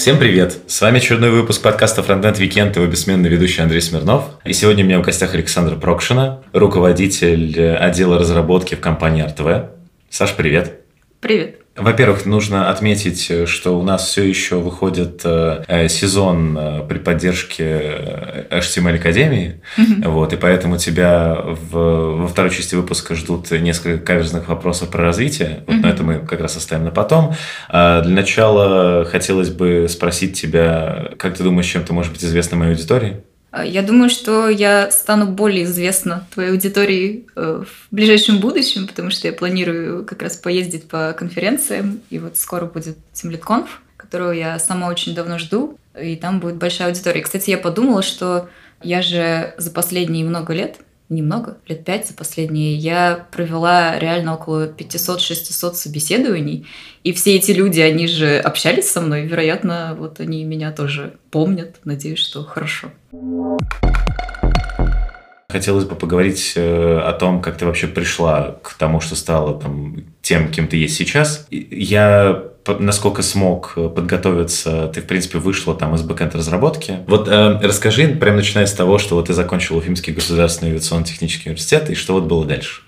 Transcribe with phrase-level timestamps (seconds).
[0.00, 0.60] Всем привет!
[0.66, 4.30] С вами очередной выпуск подкаста Frontend Weekend, его бессменный ведущий Андрей Смирнов.
[4.46, 9.68] И сегодня у меня в гостях Александр Прокшина, руководитель отдела разработки в компании RTV.
[10.08, 10.80] Саш, привет!
[11.20, 11.59] Привет!
[11.80, 18.58] Во-первых, нужно отметить, что у нас все еще выходит э, сезон э, при поддержке э,
[18.58, 20.08] HTML Академии, mm-hmm.
[20.08, 25.64] вот, и поэтому тебя в, во второй части выпуска ждут несколько каверзных вопросов про развитие,
[25.66, 25.80] вот, mm-hmm.
[25.82, 27.34] но это мы как раз оставим на потом.
[27.68, 32.56] А для начала хотелось бы спросить тебя, как ты думаешь, чем ты можешь быть известна
[32.56, 33.22] моей аудитории?
[33.50, 39.10] А, я думаю, что я стану более известна твоей аудитории э, в ближайшем будущем, потому
[39.10, 44.58] что я планирую как раз поездить по конференциям, и вот скоро будет TeamLead которую я
[44.58, 47.22] сама очень давно жду, и там будет большая аудитория.
[47.22, 48.48] Кстати, я подумала, что
[48.82, 50.78] я же за последние много лет
[51.10, 56.66] немного, лет пять за последние, я провела реально около 500-600 собеседований,
[57.04, 61.76] и все эти люди, они же общались со мной, вероятно, вот они меня тоже помнят,
[61.84, 62.90] надеюсь, что хорошо.
[65.48, 69.96] Хотелось бы поговорить э, о том, как ты вообще пришла к тому, что стала там,
[70.22, 71.48] тем, кем ты есть сейчас.
[71.50, 76.98] Я насколько смог э, подготовиться, ты, в принципе, вышла там из бэкэнд разработки.
[77.06, 81.90] Вот э, расскажи, прям начиная с того, что вот ты закончил Уфимский государственный авиационно-технический университет,
[81.90, 82.82] и что вот было дальше?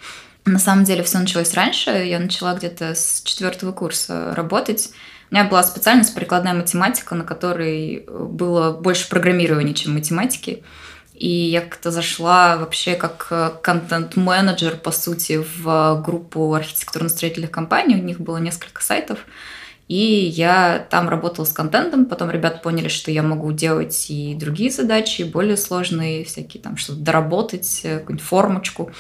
[0.45, 1.91] На самом деле все началось раньше.
[1.91, 4.91] Я начала где-то с четвертого курса работать.
[5.31, 10.63] У меня была специальность прикладная математика, на которой было больше программирования, чем математики.
[11.15, 17.95] И я как-то зашла вообще как э, контент-менеджер, по сути, в группу архитектурно-строительных компаний.
[17.95, 19.21] У них было несколько сайтов.
[19.93, 24.71] И я там работала с контентом, потом ребята поняли, что я могу делать и другие
[24.71, 28.91] задачи, более сложные, всякие там что-то доработать, э, какую-нибудь формочку.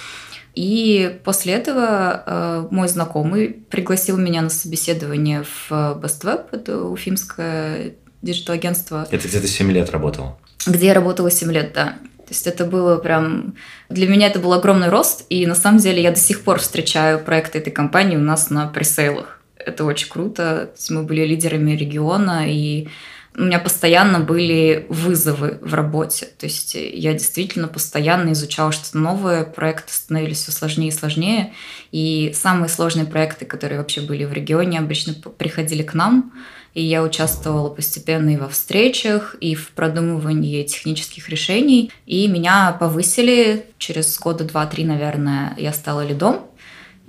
[0.55, 7.95] И после этого э, мой знакомый пригласил меня на собеседование в Best Web, это уфимское
[8.21, 9.09] диджитал-агентство.
[9.11, 10.39] Это где-то 7 лет работал?
[10.67, 11.95] Где я работала 7 лет, да.
[12.19, 13.55] То есть это было прям...
[13.89, 17.19] Для меня это был огромный рост, и на самом деле я до сих пор встречаю
[17.19, 20.73] проекты этой компании у нас на пресейлах это очень круто.
[20.91, 22.89] Мы были лидерами региона, и
[23.35, 26.27] у меня постоянно были вызовы в работе.
[26.39, 31.53] То есть я действительно постоянно изучала что-то новое, проекты становились все сложнее и сложнее.
[31.93, 36.33] И самые сложные проекты, которые вообще были в регионе, обычно приходили к нам.
[36.75, 41.91] И я участвовала постепенно и во встречах, и в продумывании технических решений.
[42.07, 46.41] И меня повысили через года два-три, наверное, я стала лидом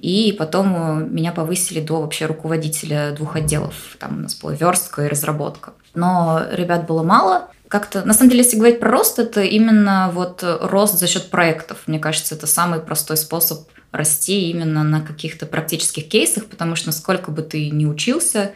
[0.04, 3.74] и потом э, меня повысили до вообще руководителя двух отделов.
[4.00, 5.72] Там у нас была верстка и разработка.
[5.96, 7.48] Но ребят было мало.
[7.70, 11.84] Как-то, на самом деле, если говорить про рост, это именно вот рост за счет проектов.
[11.88, 17.32] Мне кажется, это самый простой способ расти именно на каких-то практических кейсах, потому что насколько
[17.32, 18.52] бы ты ни учился,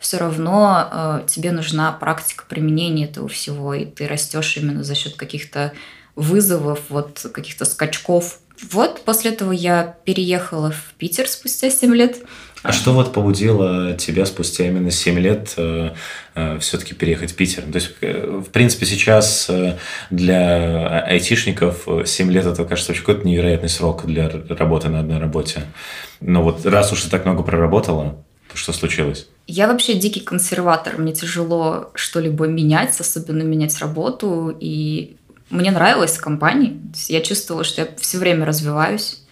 [0.00, 5.14] все равно э, тебе нужна практика применения этого всего, и ты растешь именно за счет
[5.14, 5.74] каких-то
[6.16, 8.40] вызовов, вот каких-то скачков
[8.70, 12.18] вот после этого я переехала в Питер спустя 7 лет.
[12.62, 15.90] А что вот побудило тебя спустя именно 7 лет э,
[16.34, 17.62] э, все-таки переехать в Питер?
[17.62, 19.78] То есть, э, в принципе, сейчас э,
[20.10, 25.62] для айтишников 7 лет это, кажется, очень какой-то невероятный срок для работы на одной работе.
[26.20, 29.28] Но вот раз уж ты так много проработала, то что случилось?
[29.46, 30.98] Я вообще дикий консерватор.
[30.98, 34.56] Мне тяжело что-либо менять, особенно менять работу.
[34.58, 35.16] И
[35.50, 36.80] мне нравилось в компании.
[37.08, 39.22] Я чувствовала, что я все время развиваюсь.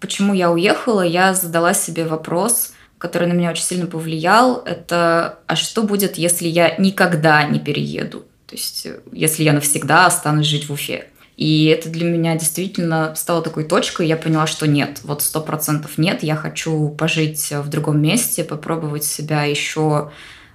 [0.00, 1.00] Почему я уехала?
[1.00, 4.62] Я задала себе вопрос, который на меня очень сильно повлиял.
[4.64, 8.20] Это, а что будет, если я никогда не перееду?
[8.46, 11.08] То есть, если я навсегда останусь жить в Уфе.
[11.36, 14.06] И это для меня действительно стало такой точкой.
[14.06, 16.22] Я поняла, что нет, вот сто процентов нет.
[16.22, 20.12] Я хочу пожить в другом месте, попробовать себя еще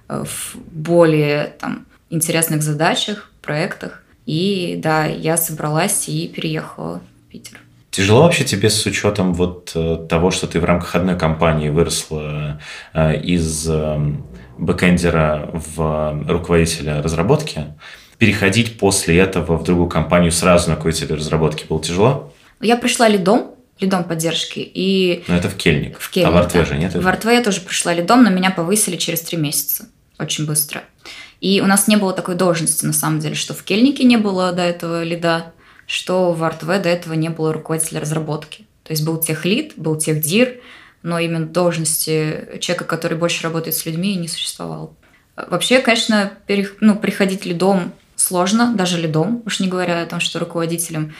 [0.08, 3.99] э, в более там, интересных задачах, проектах.
[4.30, 7.58] И да, я собралась и переехала в Питер.
[7.90, 12.62] Тяжело вообще тебе с учетом вот э, того, что ты в рамках одной компании выросла
[12.94, 14.24] э, из эм,
[14.56, 17.74] бэкэндера в руководителя разработки,
[18.18, 22.32] переходить после этого в другую компанию сразу на руководителя разработки было тяжело?
[22.60, 24.60] Я пришла лидом, лидом поддержки.
[24.60, 25.24] И...
[25.26, 25.98] Но это в Кельник.
[25.98, 26.66] В Кельник, а в Артве да.
[26.66, 26.94] же нет?
[26.94, 29.88] В Артве я тоже пришла лидом, но меня повысили через три месяца.
[30.20, 30.82] Очень быстро.
[31.40, 34.52] И у нас не было такой должности, на самом деле, что в Кельнике не было
[34.52, 35.52] до этого лида,
[35.86, 38.66] что в АртВ до этого не было руководителя разработки.
[38.84, 40.60] То есть был техлид, был техдир,
[41.02, 44.94] но именно должности человека, который больше работает с людьми, не существовало.
[45.36, 50.38] Вообще, конечно, пере, ну, приходить лидом сложно, даже лидом, уж не говоря о том, что
[50.38, 51.14] руководителем.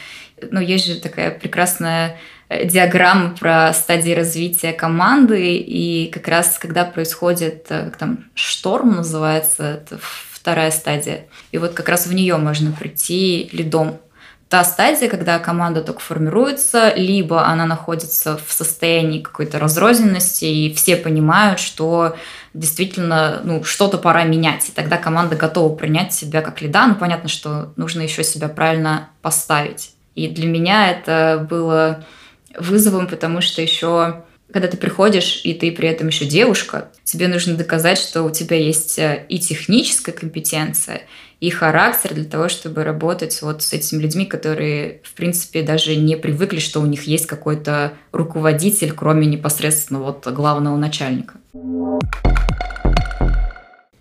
[0.51, 2.19] Но есть же такая прекрасная
[2.65, 9.63] диаграммы про стадии развития команды, и как раз когда происходит, э, как там, шторм называется,
[9.63, 9.99] это
[10.31, 11.27] вторая стадия.
[11.51, 13.99] И вот как раз в нее можно прийти лидом.
[14.49, 20.97] Та стадия, когда команда только формируется, либо она находится в состоянии какой-то разрозненности, и все
[20.97, 22.17] понимают, что
[22.53, 24.67] действительно ну, что-то пора менять.
[24.67, 26.87] И тогда команда готова принять себя как лида.
[26.87, 29.91] Ну, понятно, что нужно еще себя правильно поставить.
[30.15, 32.03] И для меня это было
[32.57, 37.55] вызовом, потому что еще когда ты приходишь, и ты при этом еще девушка, тебе нужно
[37.55, 41.03] доказать, что у тебя есть э, и техническая компетенция,
[41.39, 46.15] и характер для того, чтобы работать вот с этими людьми, которые, в принципе, даже не
[46.15, 51.35] привыкли, что у них есть какой-то руководитель, кроме непосредственно вот главного начальника.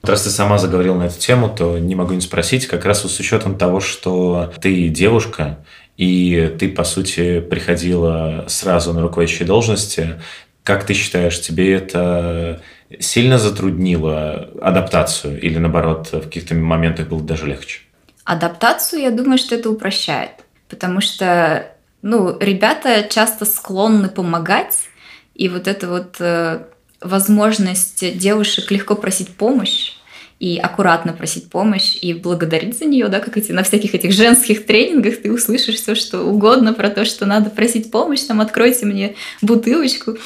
[0.02, 3.20] Раз ты сама заговорила на эту тему, то не могу не спросить, как раз с
[3.20, 5.58] учетом того, что ты девушка,
[6.00, 10.18] и ты, по сути, приходила сразу на руководящие должности.
[10.64, 12.62] Как ты считаешь, тебе это
[12.98, 17.80] сильно затруднило адаптацию или, наоборот, в каких-то моментах было даже легче?
[18.24, 20.30] Адаптацию, я думаю, что это упрощает,
[20.70, 21.66] потому что
[22.00, 24.88] ну, ребята часто склонны помогать,
[25.34, 26.64] и вот эта вот э,
[27.02, 29.92] возможность девушек легко просить помощь,
[30.40, 34.64] и аккуратно просить помощь и благодарить за нее, да, как эти на всяких этих женских
[34.64, 39.14] тренингах ты услышишь все, что угодно про то, что надо просить помощь, там, откройте мне
[39.42, 40.16] бутылочку.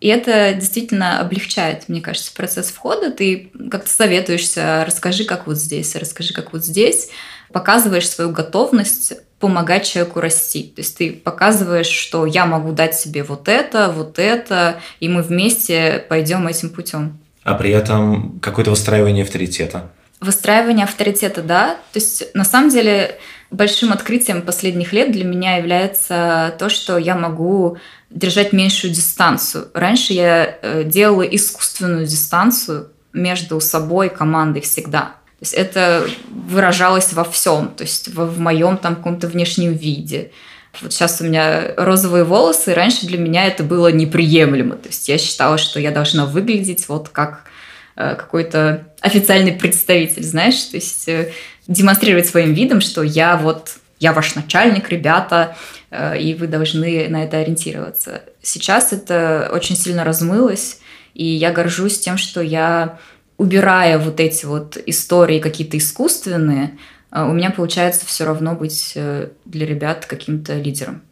[0.00, 3.10] И это действительно облегчает, мне кажется, процесс входа.
[3.10, 7.08] Ты как-то советуешься, расскажи, как вот здесь, расскажи, как вот здесь.
[7.50, 10.64] Показываешь свою готовность помогать человеку расти.
[10.64, 15.22] То есть ты показываешь, что я могу дать себе вот это, вот это, и мы
[15.22, 19.92] вместе пойдем этим путем а при этом какое-то выстраивание авторитета.
[20.20, 21.76] Выстраивание авторитета, да.
[21.92, 23.20] То есть, на самом деле,
[23.52, 27.76] большим открытием последних лет для меня является то, что я могу
[28.10, 29.68] держать меньшую дистанцию.
[29.74, 35.14] Раньше я э, делала искусственную дистанцию между собой и командой всегда.
[35.38, 40.32] То есть это выражалось во всем, то есть в, в моем там каком-то внешнем виде.
[40.82, 44.76] Вот сейчас у меня розовые волосы, и раньше для меня это было неприемлемо.
[44.76, 47.44] То есть я считала, что я должна выглядеть вот как
[47.96, 51.32] э, какой-то официальный представитель, знаешь, то есть э,
[51.66, 55.56] демонстрировать своим видом, что я вот я ваш начальник, ребята,
[55.90, 58.22] э, и вы должны на это ориентироваться.
[58.42, 60.80] Сейчас это очень сильно размылось,
[61.14, 62.98] и я горжусь тем, что я,
[63.38, 66.78] убирая вот эти вот истории какие-то искусственные,
[67.24, 71.02] у меня получается все равно быть э, для ребят каким-то лидером.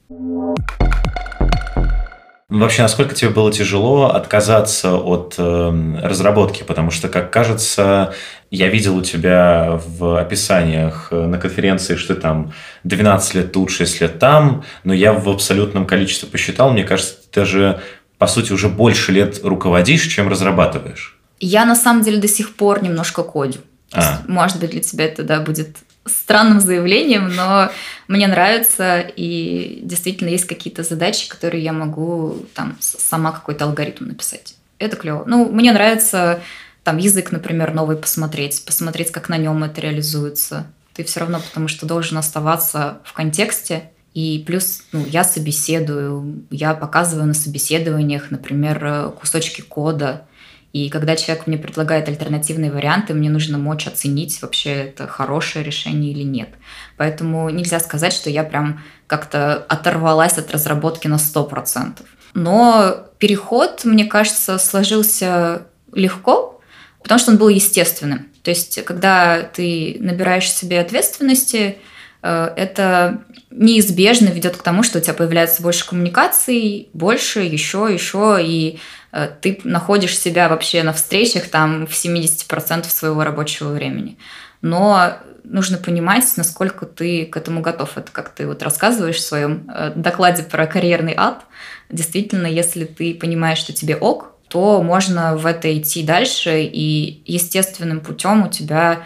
[2.50, 6.62] Ну, вообще, насколько тебе было тяжело отказаться от э, разработки?
[6.62, 8.12] Потому что, как кажется,
[8.50, 12.52] я видел у тебя в описаниях э, на конференции, что ты там
[12.84, 17.40] 12 лет тут, 6 лет там, но я в абсолютном количестве посчитал, мне кажется, ты
[17.40, 17.80] даже,
[18.18, 21.18] по сути, уже больше лет руководишь, чем разрабатываешь.
[21.40, 23.60] Я, на самом деле, до сих пор немножко кодю.
[23.92, 24.20] А.
[24.28, 27.70] Может быть, для тебя это да, будет странным заявлением, но
[28.08, 34.56] мне нравится, и действительно есть какие-то задачи, которые я могу там сама какой-то алгоритм написать.
[34.78, 35.24] Это клево.
[35.26, 36.40] Ну, мне нравится
[36.82, 40.67] там язык, например, новый посмотреть, посмотреть, как на нем это реализуется.
[40.93, 43.90] Ты все равно, потому что должен оставаться в контексте.
[44.12, 50.26] И плюс ну, я собеседую, я показываю на собеседованиях, например, кусочки кода,
[50.74, 56.10] и когда человек мне предлагает альтернативные варианты, мне нужно мочь оценить, вообще это хорошее решение
[56.10, 56.48] или нет.
[56.96, 62.02] Поэтому нельзя сказать, что я прям как-то оторвалась от разработки на 100%.
[62.34, 66.60] Но переход, мне кажется, сложился легко,
[67.04, 68.26] потому что он был естественным.
[68.43, 71.78] То есть, когда ты набираешь себе ответственности,
[72.26, 78.78] это неизбежно ведет к тому, что у тебя появляется больше коммуникаций, больше, еще, еще, и
[79.14, 84.19] Э, ты находишь себя вообще на встречах там в 70% своего рабочего времени.
[84.60, 85.12] Но
[85.44, 87.96] нужно понимать, насколько ты к этому готов.
[87.96, 91.44] Это как ты вот рассказываешь в своем э, докладе про карьерный ад.
[91.90, 98.00] Действительно, если ты понимаешь, что тебе ок, то можно в это идти дальше, и естественным
[98.00, 99.02] путем у тебя э,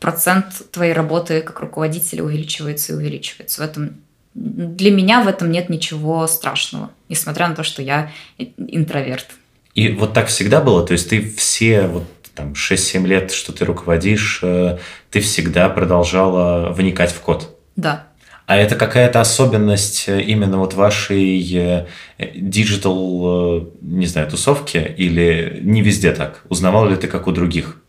[0.00, 3.62] процент твоей работы как руководителя увеличивается и увеличивается.
[3.62, 3.96] В этом
[4.34, 9.26] для меня в этом нет ничего страшного, несмотря на то, что я интроверт.
[9.74, 10.86] И вот так всегда было?
[10.86, 14.78] То есть ты все вот там 6-7 лет, что ты руководишь, э,
[15.10, 17.58] ты всегда продолжала вникать в код?
[17.76, 18.06] Да.
[18.46, 21.86] А это какая-то особенность э, именно вот вашей
[22.34, 26.42] диджитал, э, не знаю, тусовки или не везде так?
[26.48, 27.81] Узнавал ли ты, как у других?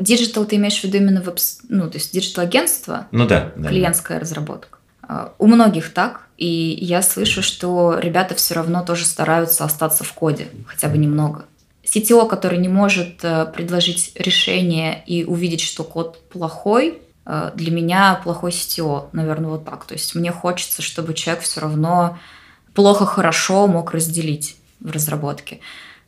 [0.00, 3.06] Диджитал ты имеешь в виду именно веб, ну, то есть диджитал агентство?
[3.12, 3.52] Ну да.
[3.56, 4.22] да клиентская да.
[4.22, 4.78] разработка.
[5.02, 6.46] А, у многих так, и
[6.80, 11.44] я слышу, что ребята все равно тоже стараются остаться в коде, хотя бы немного.
[11.84, 18.20] CTO, который не может э, предложить решение и увидеть, что код плохой, э, для меня
[18.24, 19.84] плохой CTO, наверное, вот так.
[19.84, 22.18] То есть мне хочется, чтобы человек все равно
[22.72, 25.60] плохо-хорошо мог разделить в разработке.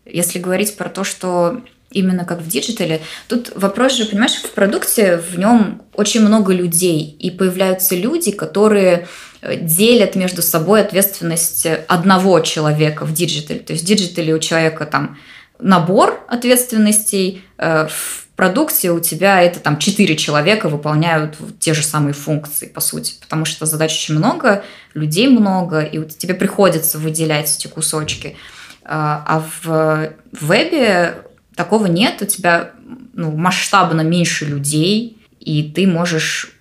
[0.07, 5.17] Если говорить про то, что именно как в диджитале, тут вопрос же, понимаешь, в продукте
[5.19, 9.07] в нем очень много людей, и появляются люди, которые
[9.41, 13.61] э, делят между собой ответственность одного человека в диджитале.
[13.61, 15.17] То есть в диджитале у человека там
[15.59, 22.13] набор ответственностей, э, в продукте у тебя это там четыре человека выполняют те же самые
[22.13, 24.63] функции, по сути, потому что задач очень много,
[24.93, 28.37] людей много, и тебе приходится выделять эти кусочки.
[28.85, 31.17] А, а в вебе
[31.57, 32.71] такого нет, у тебя
[33.15, 36.53] ну, масштабно меньше людей, и ты можешь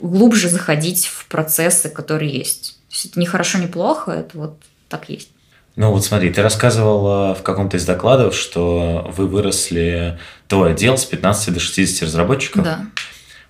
[0.00, 2.76] глубже заходить в процессы, которые есть.
[2.88, 5.30] То есть это не хорошо, не плохо, это вот так есть.
[5.74, 11.06] Ну вот смотри, ты рассказывала в каком-то из докладов, что вы выросли, твой отдел с
[11.06, 12.62] 15 до 60 разработчиков.
[12.62, 12.80] Да.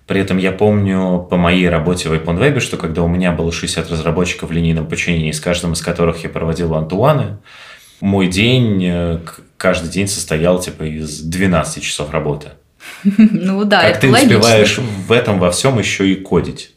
[0.07, 3.89] При этом я помню по моей работе в iPhone что когда у меня было 60
[3.89, 7.37] разработчиков в линейном подчинении, с каждым из которых я проводил антуаны,
[8.01, 9.19] мой день э,
[9.57, 12.49] каждый день состоял типа из 12 часов работы.
[13.03, 16.71] Ну да, Как ты успеваешь в этом во всем еще и кодить?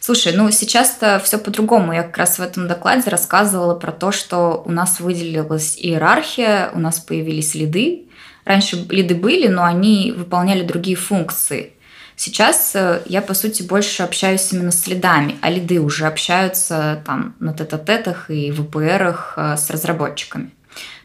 [0.00, 1.92] Слушай, ну сейчас-то все по-другому.
[1.92, 6.80] Я как раз в этом докладе рассказывала про то, что у нас выделилась иерархия, у
[6.80, 8.06] нас появились лиды.
[8.44, 11.74] Раньше лиды были, но они выполняли другие функции.
[12.16, 17.34] Сейчас э, я, по сути, больше общаюсь именно с лидами, а лиды уже общаются там
[17.40, 20.50] на тет-а-тетах и ВПРах э, с разработчиками.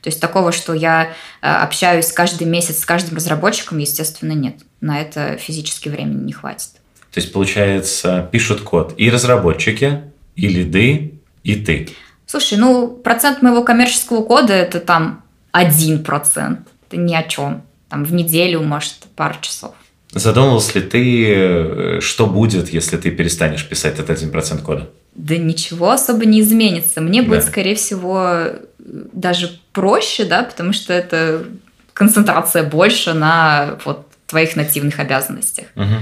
[0.01, 4.57] То есть такого, что я э, общаюсь каждый месяц с каждым разработчиком, естественно, нет.
[4.81, 6.69] На это физически времени не хватит.
[7.11, 10.03] То есть, получается, пишут код и разработчики,
[10.35, 11.89] и лиды, и ты.
[12.25, 16.67] Слушай, ну, процент моего коммерческого кода– это там один процент.
[16.87, 17.63] Это ни о чем.
[17.89, 19.73] Там в неделю, может, пару часов.
[20.11, 24.89] Задумывался ли ты, э, что будет, если ты перестанешь писать этот один процент кода?
[25.15, 27.01] Да ничего особо не изменится.
[27.01, 27.29] Мне да.
[27.29, 31.45] будет, скорее всего, даже проще, да, потому что это
[31.93, 35.65] концентрация больше на вот твоих нативных обязанностях.
[35.75, 35.95] Угу.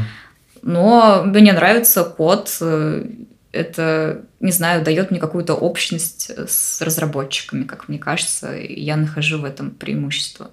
[0.61, 3.05] Но мне нравится код, э,
[3.51, 9.39] это, не знаю, дает мне какую-то общность с разработчиками, как мне кажется, и я нахожу
[9.39, 10.51] в этом преимущество.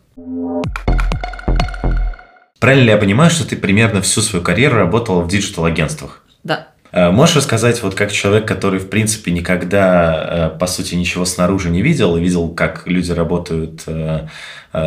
[2.63, 6.23] Правильно ли я понимаю, что ты примерно всю свою карьеру работала в диджитал-агентствах?
[6.45, 6.69] Да.
[6.93, 11.71] Э, можешь рассказать, вот как человек, который, в принципе, никогда, э, по сути, ничего снаружи
[11.71, 14.29] не видел, и видел, как люди работают э,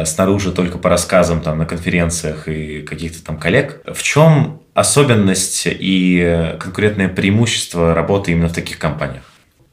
[0.06, 6.56] снаружи только по рассказам там, на конференциях и каких-то там коллег, в чем особенность и
[6.62, 9.24] конкурентное преимущество работы именно в таких компаниях?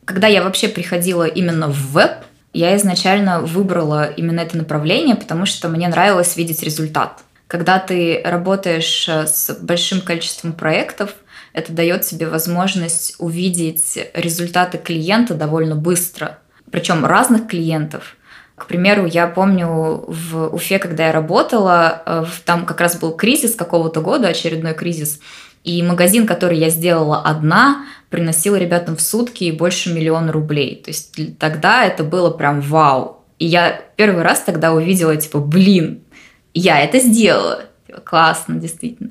[0.06, 2.10] Когда я вообще приходила именно в веб,
[2.52, 7.22] я изначально выбрала именно это направление, потому что мне нравилось видеть результат.
[7.52, 11.14] Когда ты работаешь с большим количеством проектов,
[11.52, 16.38] это дает тебе возможность увидеть результаты клиента довольно быстро.
[16.70, 18.16] Причем разных клиентов.
[18.54, 19.66] К примеру, я помню
[20.08, 25.20] в Уфе, когда я работала, э, там как раз был кризис какого-то года, очередной кризис,
[25.62, 30.80] и магазин, который я сделала одна, приносил ребятам в сутки больше миллиона рублей.
[30.82, 33.18] То есть тогда это было прям вау.
[33.38, 36.04] И я первый раз тогда увидела, типа, блин,
[36.54, 37.64] я это сделала.
[37.86, 39.10] Типа, классно, действительно.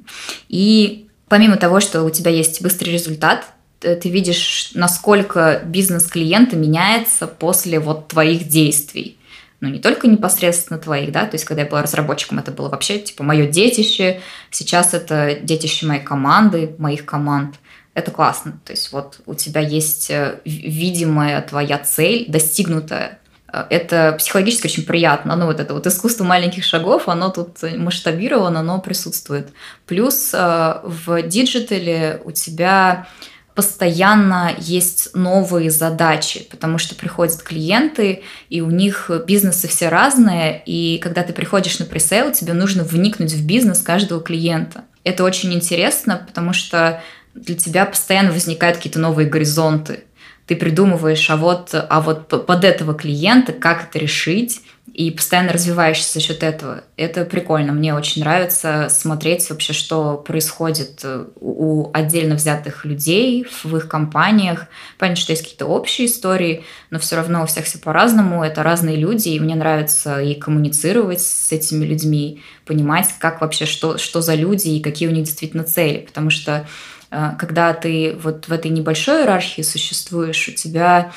[0.49, 3.45] И помимо того, что у тебя есть быстрый результат,
[3.79, 9.17] ты видишь, насколько бизнес клиента меняется после вот твоих действий.
[9.59, 12.97] Ну, не только непосредственно твоих, да, то есть, когда я была разработчиком, это было вообще,
[12.97, 14.19] типа, мое детище,
[14.49, 17.55] сейчас это детище моей команды, моих команд.
[17.93, 18.59] Это классно.
[18.65, 23.19] То есть, вот у тебя есть э, видимая твоя цель, достигнутая,
[23.69, 25.35] это психологически очень приятно.
[25.35, 29.49] Ну, вот это вот искусство маленьких шагов, оно тут масштабировано, оно присутствует.
[29.85, 33.07] Плюс э, в диджитале у тебя
[33.53, 40.97] постоянно есть новые задачи, потому что приходят клиенты, и у них бизнесы все разные, и
[40.99, 44.85] когда ты приходишь на пресейл, тебе нужно вникнуть в бизнес каждого клиента.
[45.03, 47.01] Это очень интересно, потому что
[47.33, 50.05] для тебя постоянно возникают какие-то новые горизонты
[50.47, 54.61] ты придумываешь, а вот, а вот под этого клиента, как это решить,
[54.93, 56.83] и постоянно развиваешься за счет этого.
[56.97, 57.71] Это прикольно.
[57.71, 64.65] Мне очень нравится смотреть вообще, что происходит э, у отдельно взятых людей в их компаниях.
[64.97, 68.43] Понятно, что есть какие-то общие истории, но все равно у всех все по-разному.
[68.43, 73.97] Это разные люди, и мне нравится и коммуницировать с этими людьми, понимать, как вообще, что,
[73.97, 75.99] что за люди и какие у них действительно цели.
[75.99, 76.67] Потому что
[77.37, 81.11] когда ты вот в этой небольшой иерархии существуешь, у тебя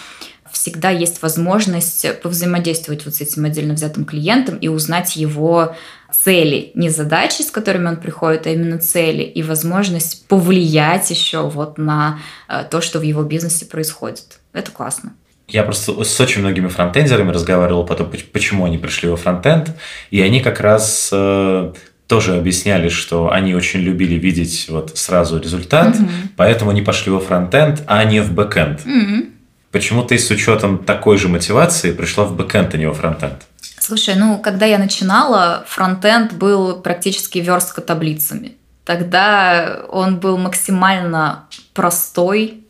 [0.51, 5.75] всегда есть возможность повзаимодействовать вот с этим отдельно взятым клиентом и узнать его
[6.13, 11.77] цели, не задачи, с которыми он приходит, а именно цели и возможность повлиять еще вот
[11.77, 14.39] на э, то, что в его бизнесе происходит.
[14.53, 15.15] Это классно.
[15.49, 19.73] Я просто с очень многими фронтендерами разговаривал потом, почему они пришли во фронтенд,
[20.11, 21.73] и они как раз э,
[22.07, 26.09] тоже объясняли, что они очень любили видеть вот сразу результат, угу.
[26.37, 28.81] поэтому они пошли во фронтенд, а не в бэкенд.
[28.85, 29.27] Угу.
[29.71, 33.43] Почему ты с учетом такой же мотивации пришла в бэкенд, а не во фронтенд?
[33.79, 38.53] Слушай, ну, когда я начинала, фронтенд был практически верстка таблицами.
[38.85, 42.65] Тогда он был максимально простой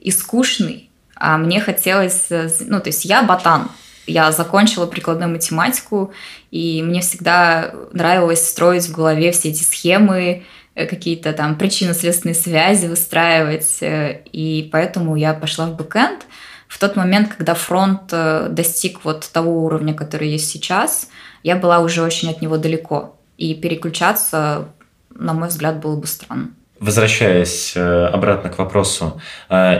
[0.00, 2.26] и скучный, а мне хотелось,
[2.60, 3.70] ну, то есть я ботан,
[4.06, 6.12] я закончила прикладную математику,
[6.50, 10.44] и мне всегда нравилось строить в голове все эти схемы,
[10.74, 16.26] э, какие-то там причинно-следственные связи выстраивать, э, и поэтому я пошла в бэкэнд.
[16.68, 21.08] В тот момент, когда фронт э, достиг вот того уровня, который есть сейчас,
[21.42, 23.16] я была уже очень от него далеко.
[23.36, 24.68] И переключаться,
[25.14, 26.50] на мой взгляд, было бы странно.
[26.78, 29.20] Возвращаясь обратно к вопросу,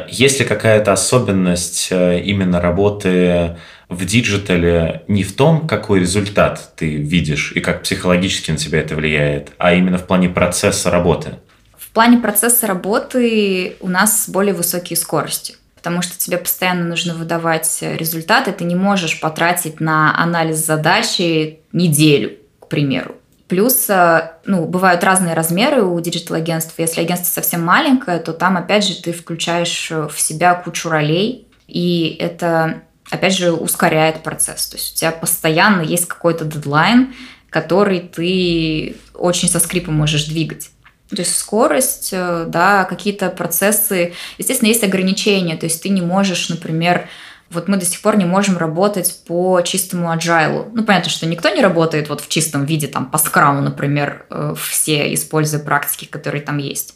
[0.08, 3.56] есть ли какая-то особенность именно работы
[3.92, 8.94] в диджитале не в том, какой результат ты видишь и как психологически на тебя это
[8.94, 11.36] влияет, а именно в плане процесса работы?
[11.76, 17.78] В плане процесса работы у нас более высокие скорости потому что тебе постоянно нужно выдавать
[17.82, 23.16] результаты, ты не можешь потратить на анализ задачи неделю, к примеру.
[23.48, 26.74] Плюс, э, ну, бывают разные размеры у диджитал-агентств.
[26.78, 32.16] Если агентство совсем маленькое, то там, опять же, ты включаешь в себя кучу ролей, и
[32.20, 32.82] это
[33.12, 34.66] опять же, ускоряет процесс.
[34.66, 37.14] То есть у тебя постоянно есть какой-то дедлайн,
[37.50, 40.70] который ты очень со скрипом можешь двигать.
[41.10, 44.14] То есть скорость, э, да, какие-то процессы.
[44.38, 45.56] Естественно, есть ограничения.
[45.56, 47.08] То есть ты не можешь, например,
[47.50, 50.70] вот мы до сих пор не можем работать по чистому agile.
[50.72, 54.54] Ну, понятно, что никто не работает вот в чистом виде, там, по скраму, например, э,
[54.58, 56.94] все, используя практики, которые там есть.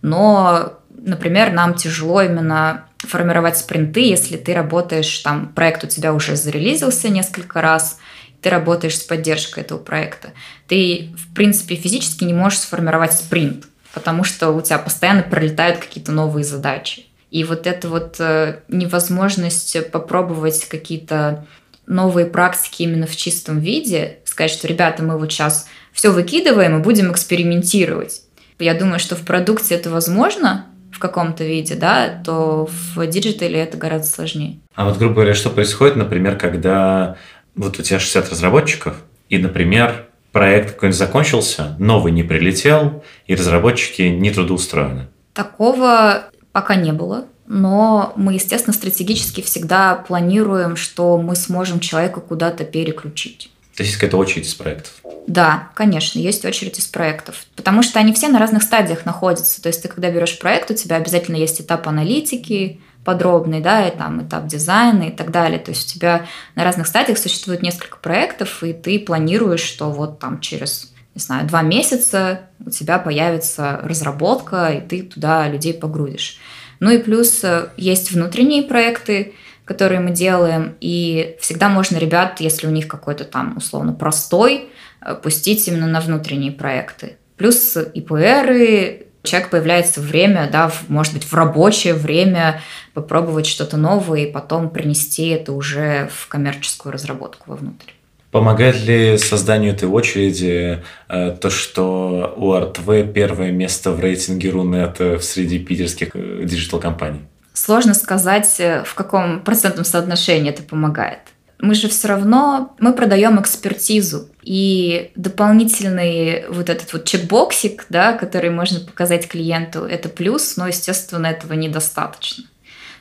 [0.00, 6.36] Но, например, нам тяжело именно формировать спринты, если ты работаешь, там, проект у тебя уже
[6.36, 7.98] зарелизился несколько раз,
[8.40, 10.32] ты работаешь с поддержкой этого проекта.
[10.66, 16.12] Ты, в принципе, физически не можешь сформировать спринт, потому что у тебя постоянно пролетают какие-то
[16.12, 17.06] новые задачи.
[17.30, 21.46] И вот эта вот э, невозможность попробовать какие-то
[21.86, 26.82] новые практики именно в чистом виде, сказать, что, ребята, мы вот сейчас все выкидываем и
[26.82, 28.22] будем экспериментировать.
[28.58, 33.76] Я думаю, что в продукте это возможно, в каком-то виде, да, то в диджитале это
[33.76, 34.58] гораздо сложнее.
[34.74, 37.16] А вот, грубо говоря, что происходит, например, когда
[37.54, 38.96] вот у тебя 60 разработчиков,
[39.28, 45.08] и, например, проект какой-нибудь закончился, новый не прилетел, и разработчики не трудоустроены?
[45.34, 47.26] Такого пока не было.
[47.46, 53.50] Но мы, естественно, стратегически всегда планируем, что мы сможем человека куда-то переключить.
[53.78, 54.92] То есть какая-то очередь из проектов?
[55.28, 57.44] Да, конечно, есть очередь из проектов.
[57.54, 59.62] Потому что они все на разных стадиях находятся.
[59.62, 63.96] То есть ты, когда берешь проект, у тебя обязательно есть этап аналитики, подробный, да, и
[63.96, 65.60] там этап дизайна и так далее.
[65.60, 70.18] То есть у тебя на разных стадиях существует несколько проектов, и ты планируешь, что вот
[70.18, 76.40] там через не знаю, два месяца у тебя появится разработка, и ты туда людей погрузишь.
[76.80, 79.34] Ну и плюс э, есть внутренние проекты,
[79.68, 84.70] которые мы делаем, и всегда можно ребят, если у них какой-то там условно простой,
[85.02, 87.18] э, пустить именно на внутренние проекты.
[87.36, 92.62] Плюс ИПРы, человек появляется время, да, может быть, в рабочее время
[92.94, 97.92] попробовать что-то новое и потом принести это уже в коммерческую разработку вовнутрь.
[98.30, 105.20] Помогает ли созданию этой очереди э, то, что у РТВ первое место в рейтинге Рунета
[105.20, 107.20] среди питерских э, диджитал-компаний?
[107.58, 111.18] Сложно сказать, э, в каком процентном соотношении это помогает.
[111.58, 114.28] Мы же все равно, мы продаем экспертизу.
[114.44, 121.26] И дополнительный вот этот вот чекбоксик, да, который можно показать клиенту, это плюс, но, естественно,
[121.26, 122.44] этого недостаточно.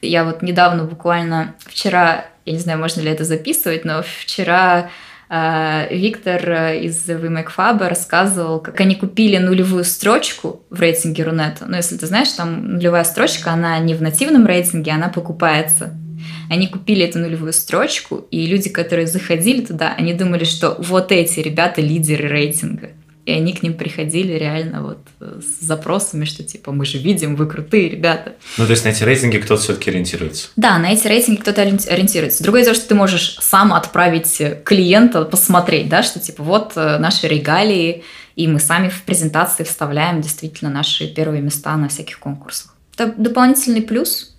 [0.01, 4.89] Я вот недавно, буквально вчера, я не знаю, можно ли это записывать, но вчера
[5.29, 11.65] Виктор э, из VMakeFab рассказывал, как они купили нулевую строчку в рейтинге Рунета.
[11.67, 15.93] Ну, если ты знаешь, там нулевая строчка, она не в нативном рейтинге, она покупается.
[16.49, 21.41] Они купили эту нулевую строчку, и люди, которые заходили туда, они думали, что вот эти
[21.41, 22.91] ребята лидеры рейтинга.
[23.27, 27.35] И они к ним приходили реально вот э, с запросами, что типа мы же видим,
[27.35, 28.35] вы крутые ребята.
[28.57, 30.47] Ну, то есть на эти рейтинги кто-то все-таки ориентируется?
[30.55, 32.41] Да, на эти рейтинги кто-то ориентируется.
[32.41, 37.27] Другое дело, что ты можешь сам отправить клиента посмотреть, да, что типа вот э, наши
[37.27, 38.05] регалии,
[38.37, 42.75] и мы сами в презентации вставляем действительно наши первые места на всяких конкурсах.
[42.97, 44.37] Это дополнительный плюс.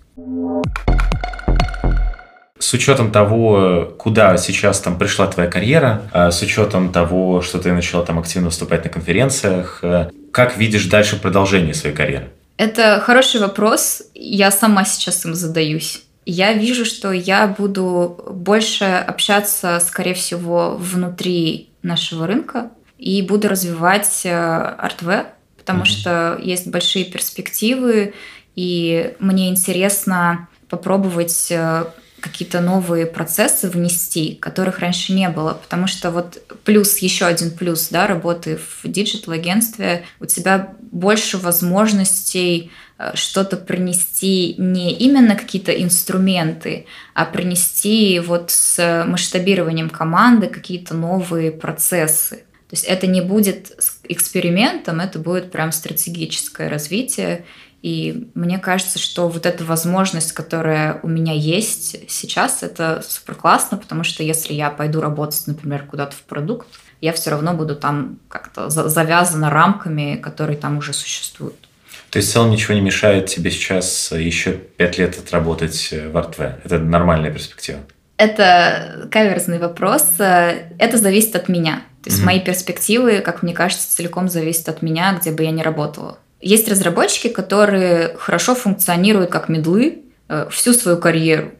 [2.59, 7.71] С учетом того, куда сейчас там пришла твоя карьера, а, с учетом того, что ты
[7.71, 12.29] начала там активно выступать на конференциях, э, как видишь дальше продолжение своей карьеры?
[12.57, 14.03] Это хороший вопрос.
[14.13, 16.03] Я сама сейчас им задаюсь.
[16.25, 24.25] Я вижу, что я буду больше общаться, скорее всего, внутри нашего рынка и буду развивать
[24.25, 25.85] э, артве, потому mm-hmm.
[25.85, 28.13] что есть большие перспективы,
[28.55, 31.85] и мне интересно попробовать э,
[32.21, 35.53] какие-то новые процессы внести, которых раньше не было.
[35.53, 42.71] Потому что вот плюс, еще один плюс, да, работы в digital-агентстве, у тебя больше возможностей
[42.97, 51.51] э, что-то принести не именно какие-то инструменты, а принести вот с масштабированием команды какие-то новые
[51.51, 52.43] процессы.
[52.69, 57.45] То есть это не будет экспериментом, это будет прям стратегическое развитие.
[57.81, 63.77] И мне кажется, что вот эта возможность, которая у меня есть сейчас, это супер классно,
[63.77, 66.67] потому что если я пойду работать, например, куда-то в продукт,
[66.99, 71.69] я все равно буду там как-то завязана рамками, которые там уже существуют.
[72.09, 76.59] То есть в целом ничего не мешает тебе сейчас еще пять лет отработать в Артве?
[76.63, 77.79] Это нормальная перспектива?
[78.17, 80.05] Это каверзный вопрос.
[80.17, 81.83] Это зависит от меня.
[82.03, 82.25] То есть mm-hmm.
[82.25, 86.17] мои перспективы, как мне кажется, целиком зависят от меня, где бы я ни работала.
[86.41, 91.51] Есть разработчики, которые хорошо функционируют как медлы э, всю свою карьеру.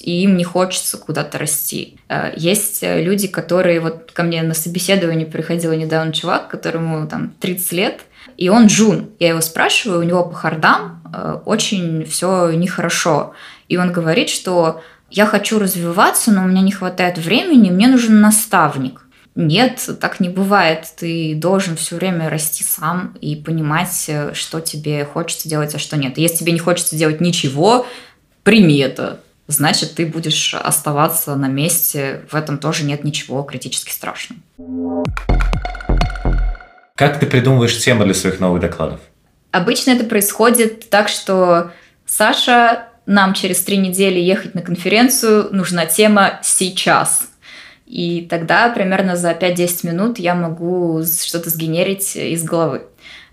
[0.00, 1.98] И им не хочется куда-то расти.
[2.08, 3.80] Э, есть люди, которые...
[3.80, 8.00] Вот ко мне на собеседование приходил недавно чувак, которому там 30 лет,
[8.36, 9.10] и он джун.
[9.18, 13.34] Я его спрашиваю, у него по хардам э, очень все нехорошо.
[13.68, 18.20] И он говорит, что я хочу развиваться, но у меня не хватает времени, мне нужен
[18.20, 19.05] наставник.
[19.36, 20.86] Нет, так не бывает.
[20.96, 25.98] Ты должен все время расти сам и понимать, э, что тебе хочется делать, а что
[25.98, 26.16] нет.
[26.16, 27.86] если тебе не хочется делать ничего,
[28.44, 29.20] прими это.
[29.46, 32.22] Значит, ты будешь оставаться на месте.
[32.30, 34.40] В этом тоже нет ничего критически страшного.
[36.94, 39.00] Как ты придумываешь темы для своих новых докладов?
[39.50, 41.72] Обычно это происходит так, что
[42.06, 47.28] Саша, нам через три недели ехать на конференцию, нужна тема сейчас–
[47.86, 52.82] и тогда примерно за 5-10 минут я могу что-то сгенерить из головы.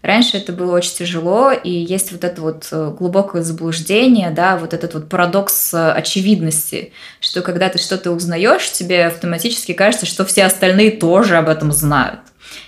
[0.04, 4.74] Раньше это было очень тяжело, и есть вот это вот э, глубокое заблуждение, да, вот
[4.74, 10.44] этот вот парадокс э, очевидности, что когда ты что-то узнаешь, тебе автоматически кажется, что все
[10.44, 12.20] остальные тоже об этом знают.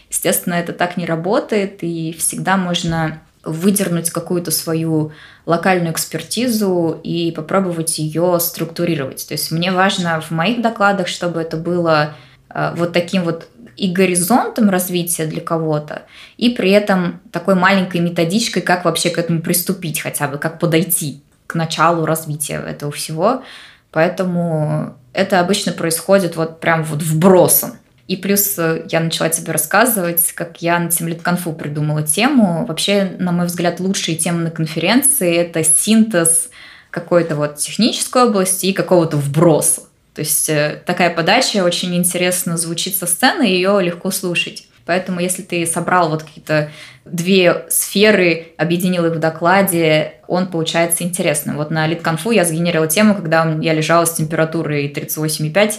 [0.09, 5.11] Естественно, это так не работает, и всегда можно выдернуть какую-то свою
[5.45, 9.27] локальную экспертизу и попробовать ее структурировать.
[9.27, 12.15] То есть мне важно в моих докладах, чтобы это было
[12.49, 16.03] э, вот таким вот и горизонтом развития для кого-то,
[16.37, 21.21] и при этом такой маленькой методичкой, как вообще к этому приступить хотя бы, как подойти
[21.45, 23.43] к началу развития этого всего.
[23.91, 27.73] Поэтому это обычно происходит вот прям вот вбросом.
[28.07, 32.65] И плюс э, я начала тебе рассказывать, как я на Тимлит-конфу придумала тему.
[32.67, 36.49] Вообще, на мой взгляд, лучшие темы на конференции– это синтез
[36.91, 39.81] какой-то вот технической области и какого-то вброса.
[40.13, 44.67] То есть э, такая подача очень интересно звучит со сцены, ее легко слушать.
[44.85, 46.69] Поэтому если ты собрал вот какие-то
[47.05, 51.57] две сферы, объединил их в докладе, он получается интересным.
[51.57, 55.73] Вот на лид-конфу я сгенерила тему, когда я лежала с температурой 38,5,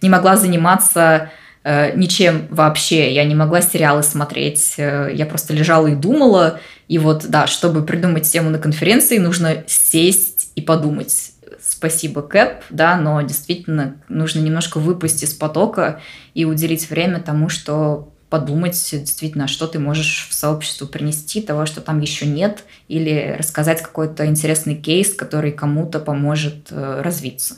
[0.00, 1.32] не могла заниматься
[1.94, 3.12] ничем вообще.
[3.12, 4.74] Я не могла сериалы смотреть.
[4.78, 6.60] Э, я просто лежала и думала.
[6.88, 11.32] И вот, да, чтобы придумать тему на конференции, нужно сесть и подумать.
[11.60, 16.00] Спасибо, Кэп, да, но действительно нужно немножко выпасть из потока
[16.34, 21.80] и уделить время тому, что подумать действительно, что ты можешь в сообщество принести, того, что
[21.80, 27.56] там еще нет, или рассказать какой-то интересный кейс, который кому-то поможет э, развиться.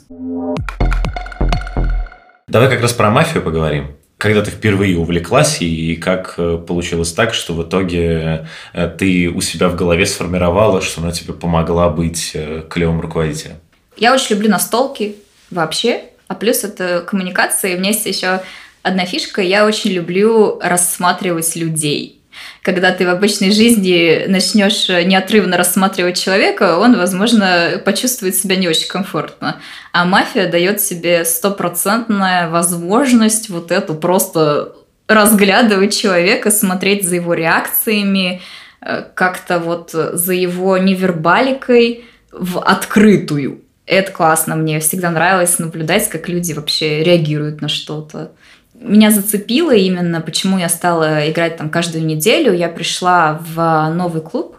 [2.47, 3.95] Давай как раз про мафию поговорим.
[4.17, 9.41] Когда ты впервые увлеклась и как э, получилось так, что в итоге э, ты у
[9.41, 13.55] себя в голове сформировала, что она тебе помогла быть э, клевым руководителем?
[13.97, 15.15] Я очень люблю настолки
[15.49, 17.71] вообще, а плюс это коммуникация.
[17.71, 18.41] И у меня есть еще
[18.83, 19.41] одна фишка.
[19.41, 22.21] Я очень люблю рассматривать людей
[22.61, 28.87] когда ты в обычной жизни начнешь неотрывно рассматривать человека, он, возможно, почувствует себя не очень
[28.87, 29.61] комфортно.
[29.91, 34.73] А мафия дает себе стопроцентная возможность вот эту просто
[35.07, 38.41] разглядывать человека, смотреть за его реакциями,
[38.81, 43.61] э, как-то вот за его невербаликой в открытую.
[43.85, 48.31] Это классно, мне всегда нравилось наблюдать, как люди вообще реагируют на что-то
[48.79, 52.53] меня зацепило именно, почему я стала играть там каждую неделю.
[52.53, 54.57] Я пришла в новый клуб,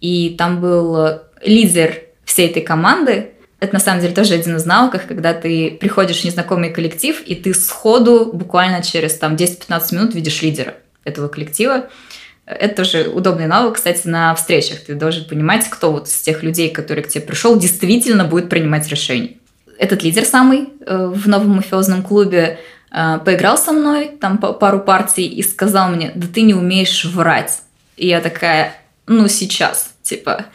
[0.00, 5.02] и там был лидер всей этой команды, Это на самом деле тоже один из навыков,
[5.08, 10.42] когда ты приходишь в незнакомый коллектив, и ты сходу буквально через там 10-15 минут видишь
[10.42, 11.88] лидера этого коллектива.
[12.46, 14.80] Это тоже удобный навык, кстати, на встречах.
[14.80, 18.88] Ты должен понимать, кто вот из тех людей, который к тебе пришел, действительно будет принимать
[18.88, 19.32] решения.
[19.78, 22.58] Этот лидер самый э, в новом мафиозном клубе
[22.90, 27.62] поиграл со мной там пару партий и сказал мне, да ты не умеешь врать.
[27.96, 28.74] И я такая,
[29.06, 30.46] ну сейчас, типа,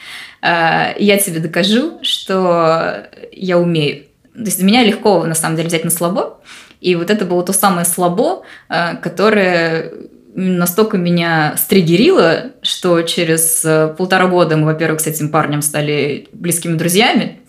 [0.42, 4.06] э, я тебе докажу, что я умею.
[4.34, 6.40] То есть меня легко, на самом деле, взять на слабо.
[6.82, 9.94] И вот это было то самое слабо, которое
[10.36, 16.76] настолько меня стригерило, что через э, полтора года мы, во-первых, с этим парнем стали близкими
[16.76, 17.40] друзьями,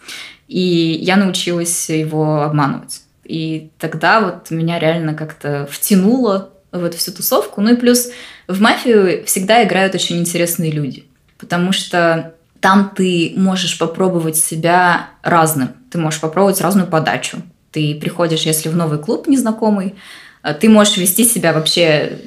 [0.48, 3.00] и я научилась его обманывать.
[3.24, 7.60] И тогда вот меня реально как-то втянуло в эту всю тусовку.
[7.60, 8.08] Ну и плюс
[8.48, 11.04] в мафию всегда играют очень интересные люди,
[11.38, 15.70] потому что там ты можешь попробовать себя разным.
[15.90, 17.42] Ты можешь попробовать разную подачу.
[17.70, 19.94] Ты приходишь, если в новый клуб незнакомый,
[20.42, 22.18] а ты можешь вести себя вообще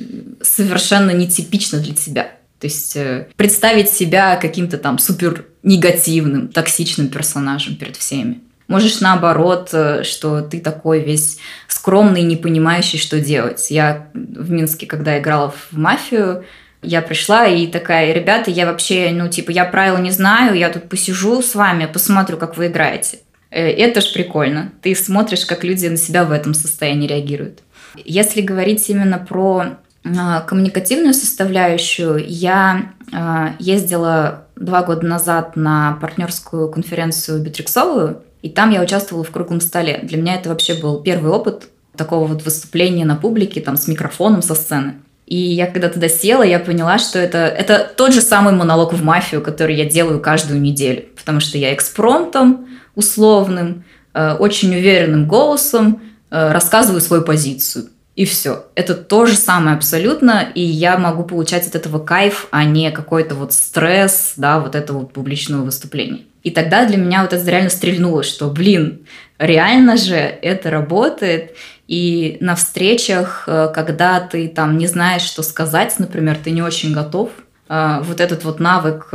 [0.41, 2.31] совершенно нетипично для тебя.
[2.59, 8.41] То есть э, представить себя каким-то там супер негативным, токсичным персонажем перед всеми.
[8.67, 13.71] Можешь наоборот, э, что ты такой весь скромный, не понимающий, что делать.
[13.71, 16.45] Я в Минске, когда играла в мафию,
[16.81, 20.89] я пришла и такая, ребята, я вообще, ну, типа, я правил не знаю, я тут
[20.89, 23.19] посижу с вами, посмотрю, как вы играете.
[23.49, 24.71] Э, это ж прикольно.
[24.81, 27.59] Ты смотришь, как люди на себя в этом состоянии реагируют.
[27.95, 36.69] Если говорить именно про а, коммуникативную составляющую, я а, ездила два года назад на партнерскую
[36.69, 39.99] конференцию Битриксовую, и там я участвовала в круглом столе.
[40.03, 44.41] Для меня это вообще был первый опыт такого вот выступления на публике, там, с микрофоном
[44.41, 44.95] со сцены.
[45.25, 49.03] И я когда туда села, я поняла, что это, это тот же самый монолог в
[49.03, 51.05] мафию, который я делаю каждую неделю.
[51.17, 57.89] Потому что я экспромтом условным, э, очень уверенным голосом Э, рассказываю свою позицию.
[58.15, 58.65] И все.
[58.75, 63.35] Это то же самое абсолютно, и я могу получать от этого кайф, а не какой-то
[63.35, 66.21] вот стресс, да, вот этого публичного выступления.
[66.43, 69.05] И тогда для меня вот это реально стрельнуло, что, блин,
[69.37, 71.55] реально же это работает,
[71.87, 76.93] и на встречах, э, когда ты там не знаешь, что сказать, например, ты не очень
[76.93, 77.31] готов,
[77.69, 79.09] э, вот этот вот навык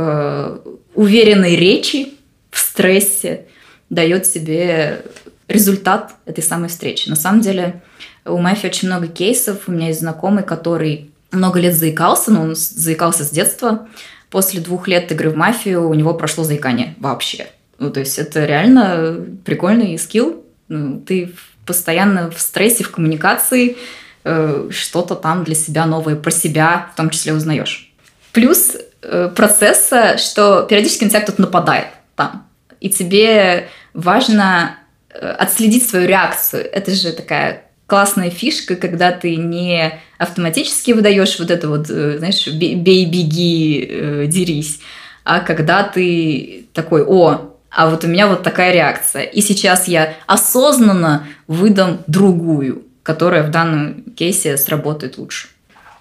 [0.95, 2.13] уверенной речи
[2.51, 3.45] в стрессе
[3.89, 5.03] дает себе
[5.47, 7.09] результат этой самой встречи.
[7.09, 7.81] На самом деле
[8.25, 9.67] у Мэфи очень много кейсов.
[9.67, 13.87] У меня есть знакомый, который много лет заикался, но он заикался с детства.
[14.33, 17.45] После двух лет игры в мафию у него прошло заикание вообще.
[17.77, 20.43] Ну, то есть это реально прикольный скилл.
[20.69, 21.35] Ну, ты
[21.67, 23.77] постоянно в стрессе, в коммуникации,
[24.23, 27.93] э, что-то там для себя новое про себя в том числе узнаешь.
[28.31, 32.47] Плюс э, процесса, что периодически на тебя кто-то нападает там.
[32.79, 34.77] И тебе важно
[35.13, 36.67] Э, отследить свою реакцию.
[36.71, 42.47] Это же такая классная фишка, когда ты не автоматически выдаешь вот это вот, э, знаешь,
[42.47, 44.79] бей, беги, э, дерись,
[45.23, 49.23] а когда ты такой, о, а вот у меня вот такая реакция.
[49.23, 55.47] И сейчас я осознанно выдам другую, которая в данном кейсе сработает лучше.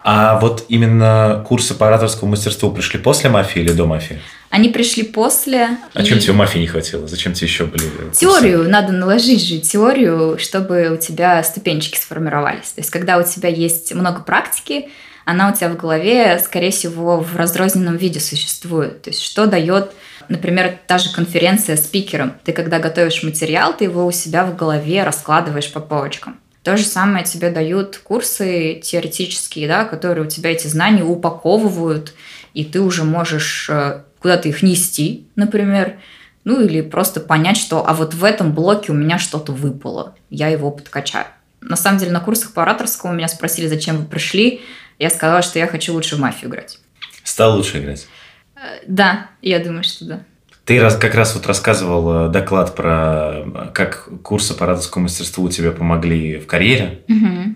[0.04, 4.20] А вот именно курсы по ораторскому мастерству пришли после мафии или до мафии?
[4.50, 5.78] Они пришли после.
[5.94, 6.04] А и...
[6.04, 7.06] чем тебе мафии не хватило?
[7.06, 7.84] Зачем тебе еще были?
[8.12, 8.70] Теорию курсы?
[8.70, 12.72] надо наложить же теорию, чтобы у тебя ступенчики сформировались.
[12.72, 14.90] То есть, когда у тебя есть много практики,
[15.24, 19.02] она у тебя в голове, скорее всего, в разрозненном виде существует.
[19.02, 19.92] То есть, что дает,
[20.28, 22.34] например, та же конференция спикером.
[22.44, 26.41] Ты, когда готовишь материал, ты его у себя в голове раскладываешь по полочкам.
[26.62, 32.14] То же самое тебе дают курсы теоретические, да, которые у тебя эти знания упаковывают,
[32.54, 35.98] и ты уже можешь э, куда-то их нести, например,
[36.44, 40.48] ну или просто понять, что а вот в этом блоке у меня что-то выпало, я
[40.48, 41.26] его подкачаю.
[41.60, 44.60] На самом деле на курсах по ораторскому меня спросили, зачем вы пришли.
[44.98, 46.78] Я сказала, что я хочу лучше в мафию играть.
[47.24, 48.06] Стал лучше играть?
[48.56, 50.24] Э, да, я думаю, что да.
[50.64, 55.48] Ты раз, как раз вот рассказывал э, доклад про э, как курсы по ораторскому мастерству
[55.48, 57.00] тебе помогли в карьере.
[57.08, 57.54] Угу.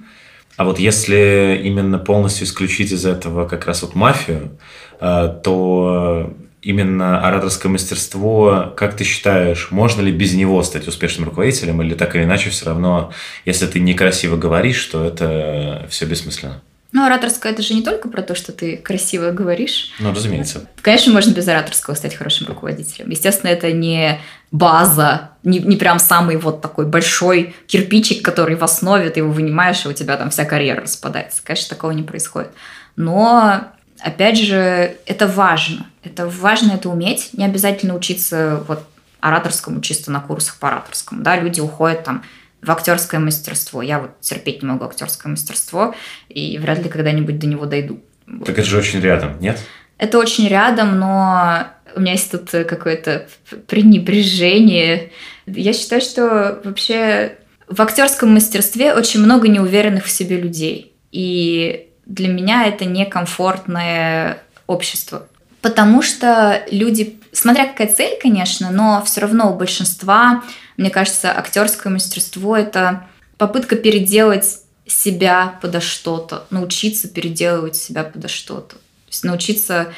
[0.57, 4.59] А вот если именно полностью исключить из этого как раз вот мафию,
[5.01, 11.81] э, то именно ораторское мастерство, как ты считаешь, можно ли без него стать успешным руководителем,
[11.83, 13.13] или так или иначе все равно,
[13.45, 16.61] если ты некрасиво говоришь, то это все бессмысленно?
[16.93, 19.93] Ну, ораторское это же не только про то, что ты красиво говоришь.
[19.99, 20.67] Ну, разумеется.
[20.83, 23.11] Конечно, можно без ораторского стать хорошим руководителем.
[23.11, 24.21] Естественно, это не
[24.51, 29.85] база, не, не прям самый вот такой большой кирпичик, который в основе, ты его вынимаешь,
[29.85, 31.41] и у тебя там вся карьера распадается.
[31.43, 32.51] Конечно, такого не происходит.
[32.95, 33.65] Но,
[34.01, 35.87] опять же, это важно.
[36.03, 37.31] Это важно это уметь.
[37.33, 38.87] Не обязательно учиться вот
[39.21, 41.23] ораторскому чисто на курсах по ораторскому.
[41.23, 42.23] Да, люди уходят там
[42.63, 43.83] в актерское мастерство.
[43.83, 45.95] Я вот терпеть не могу актерское мастерство,
[46.29, 48.01] и вряд ли когда-нибудь до него дойду.
[48.45, 49.61] Так это же очень рядом, нет?
[49.99, 53.29] Это очень рядом, но у меня есть тут какое-то
[53.67, 55.13] пренебрежение.
[55.47, 57.39] Я считаю, что вообще
[57.69, 60.93] в актерском мастерстве очень много неуверенных в себе людей.
[61.13, 65.29] И для меня это некомфортное общество.
[65.63, 70.45] Потому что люди, смотря какая цель, конечно, но все равно у большинства,
[70.77, 73.07] мне кажется, актерское мастерство это
[73.39, 78.77] попытка переделать себя подо что-то, научиться переделывать себя подо что-то.
[78.77, 79.93] То есть научиться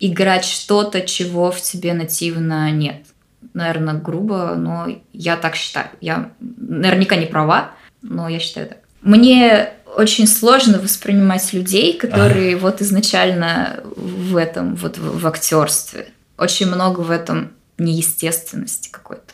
[0.00, 3.04] играть что-то, чего в тебе нативно нет.
[3.54, 5.88] Наверное, грубо, но я так считаю.
[6.00, 8.78] Я наверняка не права, но я считаю так.
[9.00, 12.58] Мне очень сложно воспринимать людей, которые а.
[12.58, 16.08] вот изначально в этом, вот в, в актерстве.
[16.36, 19.32] Очень много в этом неестественности какой-то.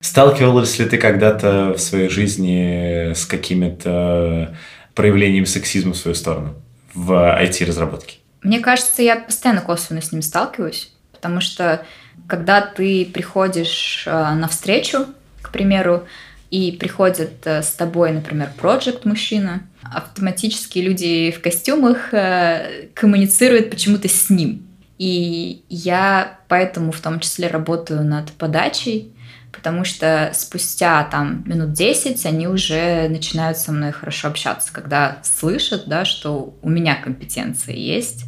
[0.00, 4.56] Сталкивалась ли ты когда-то в своей жизни с какими-то
[4.94, 6.54] проявлениями сексизма в свою сторону
[6.92, 8.16] в IT-разработке?
[8.42, 11.86] Мне кажется, я постоянно косвенно с ним сталкиваюсь, потому что
[12.26, 15.06] когда ты приходишь э, на встречу,
[15.40, 16.06] к примеру,
[16.50, 24.08] и приходит э, с тобой, например, проект мужчина, автоматически люди в костюмах э, коммуницируют почему-то
[24.08, 24.66] с ним.
[24.98, 29.14] И я поэтому в том числе работаю над подачей,
[29.52, 35.84] потому что спустя там минут 10 они уже начинают со мной хорошо общаться, когда слышат,
[35.86, 38.24] да, что у меня компетенции есть,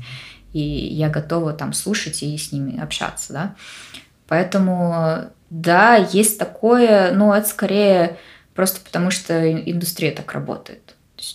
[0.52, 3.54] и я готова там слушать и с ними общаться, да.
[4.26, 8.18] Поэтому да, есть такое, но это скорее
[8.54, 10.83] просто потому, что индустрия так работает.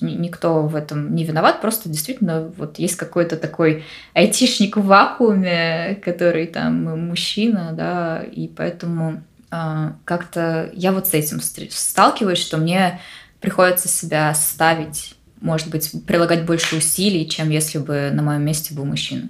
[0.02, 6.48] Никто в этом не виноват, просто действительно вот есть какой-то такой айтишник в вакууме, который
[6.48, 13.00] там мужчина, да, и поэтому э, как-то я вот с этим сталкиваюсь, что мне
[13.42, 18.86] приходится себя ставить, может быть, прилагать больше усилий, чем если бы на моем месте был
[18.86, 19.30] мужчина.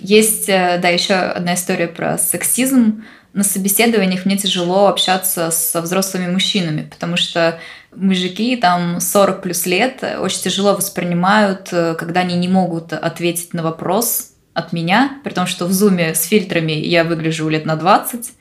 [0.00, 6.30] Есть, э, да, еще одна история про сексизм на собеседованиях мне тяжело общаться со взрослыми
[6.30, 7.58] мужчинами, потому что
[7.94, 13.62] мужики там 40 плюс лет очень тяжело воспринимают, э, когда они не могут ответить на
[13.62, 18.32] вопрос от меня, при том, что в зуме с фильтрами я выгляжу лет на 20,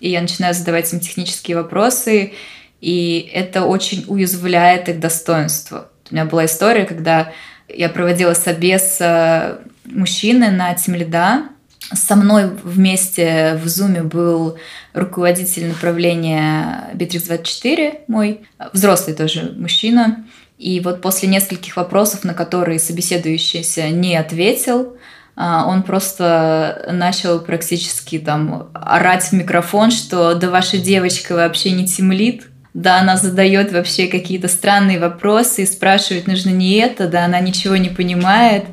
[0.00, 2.34] и я начинаю задавать им технические вопросы,
[2.80, 5.90] и это очень уязвляет их достоинство.
[6.10, 7.32] У меня была история, когда
[7.68, 11.44] я проводила собес э, мужчины на Тимлида,
[11.92, 14.56] со мной вместе в Зуме был
[14.92, 18.40] руководитель направления Bittrex24 мой,
[18.72, 20.24] взрослый тоже мужчина.
[20.58, 24.96] И вот после нескольких вопросов, на которые собеседующийся не ответил,
[25.36, 31.86] а, он просто начал практически там орать в микрофон, что да ваша девочка вообще не
[31.86, 37.40] темлит, да она задает вообще какие-то странные вопросы и спрашивает, нужно не это, да она
[37.40, 38.64] ничего не понимает.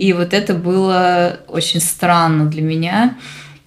[0.00, 3.18] И вот это было очень странно для меня.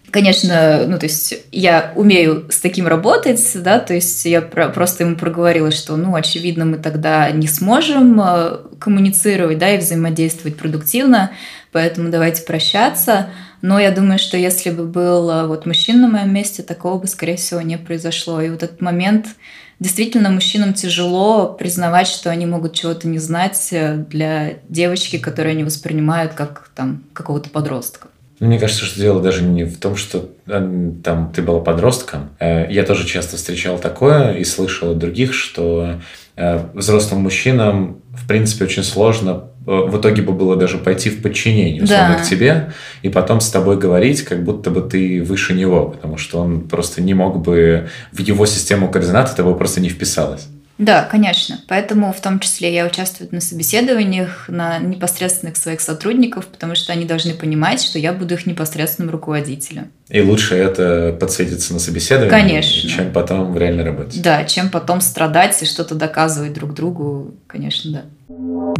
[0.09, 5.03] Конечно, ну, то есть я умею с таким работать, да, то есть я про просто
[5.03, 11.29] ему проговорила, что, ну, очевидно, мы тогда не сможем э, коммуницировать, да, и взаимодействовать продуктивно,
[11.71, 13.29] поэтому давайте прощаться.
[13.61, 17.05] Но я думаю, что если бы был э, вот мужчина на моем месте, такого бы,
[17.05, 18.41] скорее всего, не произошло.
[18.41, 19.27] И вот этот момент,
[19.83, 25.65] действительно мужчинам тяжело признавать, что они могут чего-то не знать э, для девочки, которые они
[25.65, 28.07] воспринимают как там какого-то подростка.
[28.39, 32.29] Ну, мне кажется, что дело даже не в том, что э, там ты была подростком.
[32.39, 35.99] Э, я тоже часто встречал такое и слышал от других, что
[36.35, 42.15] взрослым мужчинам, в принципе, очень сложно в итоге бы было даже пойти в подчинение, условно,
[42.17, 42.23] да.
[42.23, 46.39] к тебе, и потом с тобой говорить, как будто бы ты выше него, потому что
[46.39, 50.47] он просто не мог бы в его систему координат, это бы просто не вписалось.
[50.79, 51.59] Да, конечно.
[51.67, 57.05] Поэтому в том числе я участвую на собеседованиях на непосредственных своих сотрудников, потому что они
[57.05, 59.91] должны понимать, что я буду их непосредственным руководителем.
[60.09, 62.89] И лучше это подсветиться на собеседовании, конечно.
[62.89, 64.19] чем потом в реальной работе.
[64.19, 68.73] Да, чем потом страдать и что-то доказывать друг другу, конечно, да.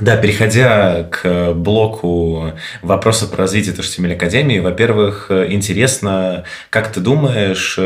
[0.00, 7.78] Да, переходя к блоку вопросов про развитие HTML Академии, во-первых, интересно, как ты думаешь,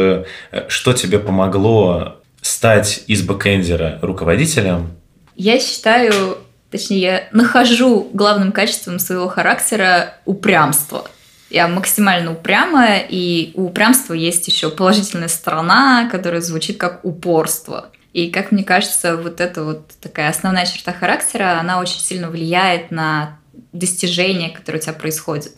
[0.69, 4.93] что тебе помогло стать из бэкэндера руководителем?
[5.35, 6.39] Я считаю,
[6.71, 11.11] точнее, я нахожу главным качеством своего характера упрямство.
[11.51, 17.91] Я максимально упрямая, и у упрямства есть еще положительная сторона, которая звучит как упорство.
[18.17, 22.91] И, как мне кажется, вот эта вот такая основная черта характера, она очень сильно влияет
[22.91, 23.37] на
[23.75, 25.53] достижения, которые у тебя происходят.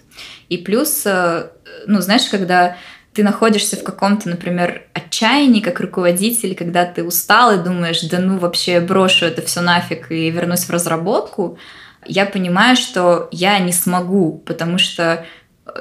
[0.49, 1.51] И плюс, э,
[1.87, 2.77] ну, знаешь, когда
[3.13, 8.39] ты находишься в каком-то, например, отчаянии как руководитель, когда ты устал и думаешь, да ну
[8.39, 11.61] вообще брошу это все нафиг и вернусь в разработку,
[12.07, 15.25] я понимаю, что я не смогу, потому что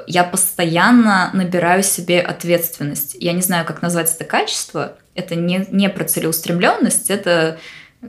[0.06, 3.16] я постоянно набираю себе ответственность.
[3.18, 4.96] Я не знаю, как назвать это качество.
[5.18, 7.58] Это не, не про целеустремленность, это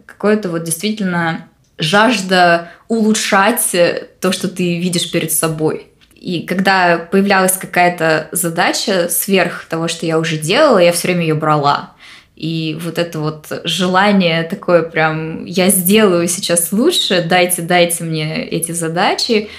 [0.06, 1.48] какое-то вот действительно
[1.80, 3.76] жажда улучшать
[4.22, 5.88] то, что ты видишь перед собой.
[6.14, 11.34] И когда появлялась какая-то задача сверх того, что я уже делала, я все время ее
[11.34, 11.96] брала.
[12.36, 18.72] И вот это вот желание такое прям, я сделаю сейчас лучше, дайте, дайте мне эти
[18.72, 19.50] задачи,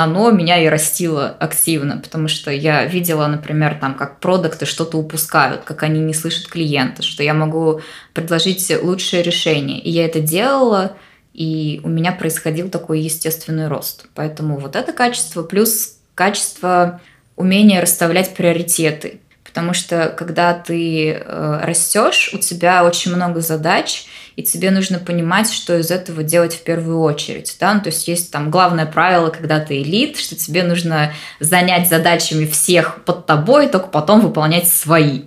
[0.00, 5.64] оно меня и растило активно, потому что я видела, например, там, как продукты что-то упускают,
[5.64, 7.80] как они не слышат клиента, что я могу
[8.14, 9.80] предложить лучшее решение.
[9.80, 10.96] И я это делала,
[11.34, 14.06] и у меня происходил такой естественный рост.
[14.14, 17.00] Поэтому вот это качество плюс качество
[17.34, 19.18] умения расставлять приоритеты.
[19.58, 24.04] Потому что когда ты э, растешь, у тебя очень много задач,
[24.36, 27.56] и тебе нужно понимать, что из этого делать в первую очередь.
[27.58, 27.74] Да?
[27.74, 32.46] Ну, то есть есть там главное правило, когда ты элит, что тебе нужно занять задачами
[32.46, 35.22] всех под тобой, только потом выполнять свои,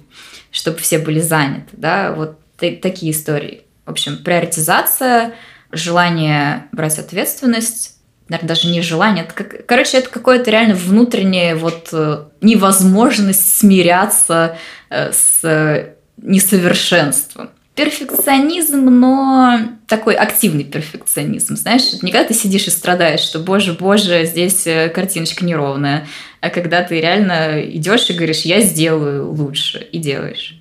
[0.49, 1.67] чтобы все были заняты.
[1.73, 2.13] Да?
[2.13, 3.63] Вот такие истории.
[3.85, 5.33] В общем, приоритизация,
[5.73, 7.97] желание брать ответственность,
[8.31, 9.25] наверное, даже не желание.
[9.25, 14.57] Это как, короче, это какое-то реально внутреннее вот э, невозможность смиряться
[14.89, 17.49] э, с несовершенством.
[17.75, 24.25] Перфекционизм, но такой активный перфекционизм, знаешь, не когда ты сидишь и страдаешь, что, боже, боже,
[24.25, 26.07] здесь э, картиночка неровная,
[26.39, 30.57] а когда ты реально идешь и говоришь, я сделаю лучше, и делаешь.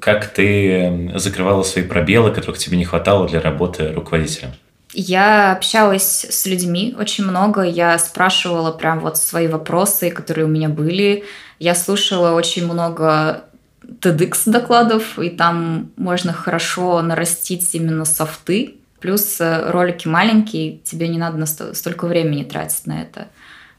[0.00, 4.52] Как ты закрывала свои пробелы, которых тебе не хватало для работы руководителем?
[4.92, 10.68] Я общалась с людьми очень много, я спрашивала прям вот свои вопросы, которые у меня
[10.68, 11.24] были.
[11.58, 13.44] Я слушала очень много
[13.82, 18.76] TEDx докладов, и там можно хорошо нарастить именно софты.
[19.00, 23.28] Плюс э, ролики маленькие, тебе не надо столько времени тратить на это.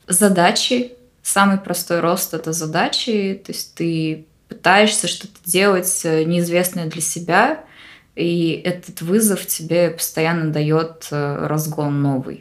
[0.08, 0.94] Задачи.
[1.22, 3.42] Самый простой рост— это задачи.
[3.46, 7.64] То есть ты пытаешься что-то делать э, неизвестное для себя—
[8.16, 12.38] и этот вызов тебе постоянно дает э, разгон новый.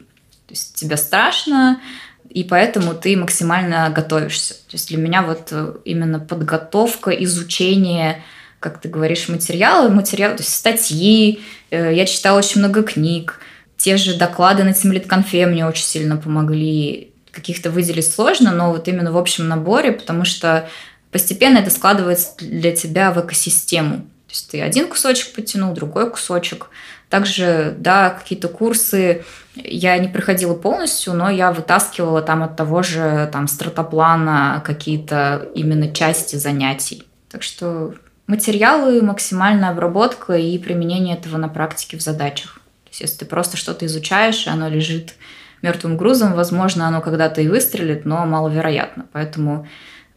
[0.47, 1.81] То есть тебе страшно,
[2.29, 4.53] и поэтому ты максимально готовишься.
[4.53, 8.21] То есть для меня вот э, именно подготовка, изучение,
[8.59, 13.39] как ты говоришь, материалы, материалы, то есть статьи, э, я читала очень много книг,
[13.77, 17.09] те же доклады на Тимлит-конфе мне очень сильно помогли.
[17.31, 20.69] Каких-то выделить сложно, но вот именно в общем наборе, потому что
[21.11, 24.07] постепенно это складывается для тебя в экосистему.
[24.33, 26.71] То есть ты один кусочек потянул, другой кусочек.
[27.07, 29.23] Также, да, какие-то курсы
[29.53, 35.93] я не проходила полностью, но я вытаскивала там от того же там стратоплана какие-то именно
[35.93, 37.03] части занятий.
[37.29, 37.93] Так что
[38.25, 42.55] материалы, максимальная обработка и применение этого на практике в задачах.
[42.85, 45.13] То есть если ты просто что-то изучаешь, и оно лежит
[45.61, 49.05] мертвым грузом, возможно, оно когда-то и выстрелит, но маловероятно.
[49.11, 49.67] Поэтому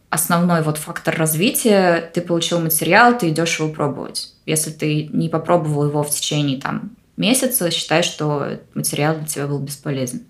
[0.09, 4.33] основной вот фактор развития, ты получил материал, ты идешь его пробовать.
[4.45, 9.59] Если ты не попробовал его в течение там месяца, считай, что материал для тебя был
[9.59, 10.21] бесполезен.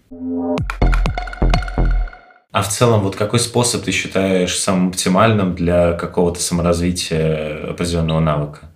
[2.51, 8.66] А в целом, вот какой способ ты считаешь самым оптимальным для какого-то саморазвития определенного навыка?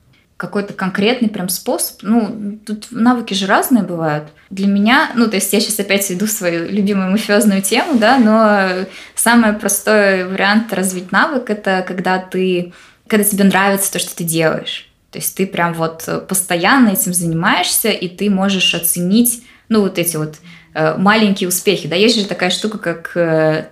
[0.41, 2.01] Какой-то конкретный прям способ.
[2.01, 4.29] Ну, тут навыки же разные бывают.
[4.49, 8.87] Для меня, ну, то есть я сейчас опять веду свою любимую мафиозную тему, да, но
[9.13, 12.73] самый простой вариант развить навык– это когда ты,
[13.05, 14.89] когда тебе нравится то, что ты делаешь.
[15.11, 20.17] То есть ты прям вот постоянно этим занимаешься, и ты можешь оценить, ну, вот эти
[20.17, 20.37] вот
[20.73, 21.87] э, маленькие успехи.
[21.87, 23.67] Да, есть же такая штука, как э,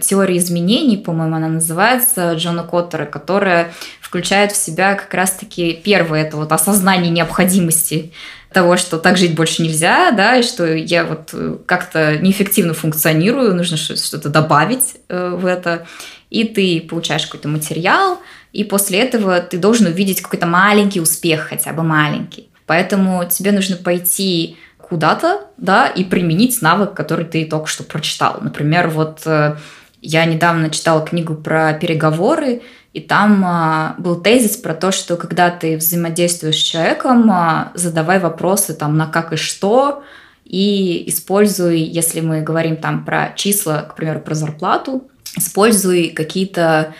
[0.00, 6.36] теория изменений, по-моему, она называется, Джона Коттера, которая включает в себя как раз-таки первое, это
[6.36, 8.12] вот осознание необходимости
[8.52, 13.54] того, что так жить больше нельзя, да, и что я вот э, как-то неэффективно функционирую,
[13.54, 15.86] нужно что-то добавить э, в это,
[16.30, 18.20] и ты получаешь какой-то материал,
[18.52, 22.48] и после этого ты должен увидеть какой-то маленький успех, хотя бы маленький.
[22.66, 24.56] Поэтому тебе нужно пойти
[24.88, 28.38] куда-то, да, и применить навык, который ты только что прочитал.
[28.40, 29.56] Например, вот э,
[30.00, 32.62] я недавно читала книгу про переговоры,
[32.92, 38.20] и там а, был тезис про то, что когда ты взаимодействуешь с человеком, а, задавай
[38.20, 40.04] вопросы там на как и что,
[40.44, 46.94] и используй, если мы говорим там про числа, к примеру, про зарплату, используй какие-то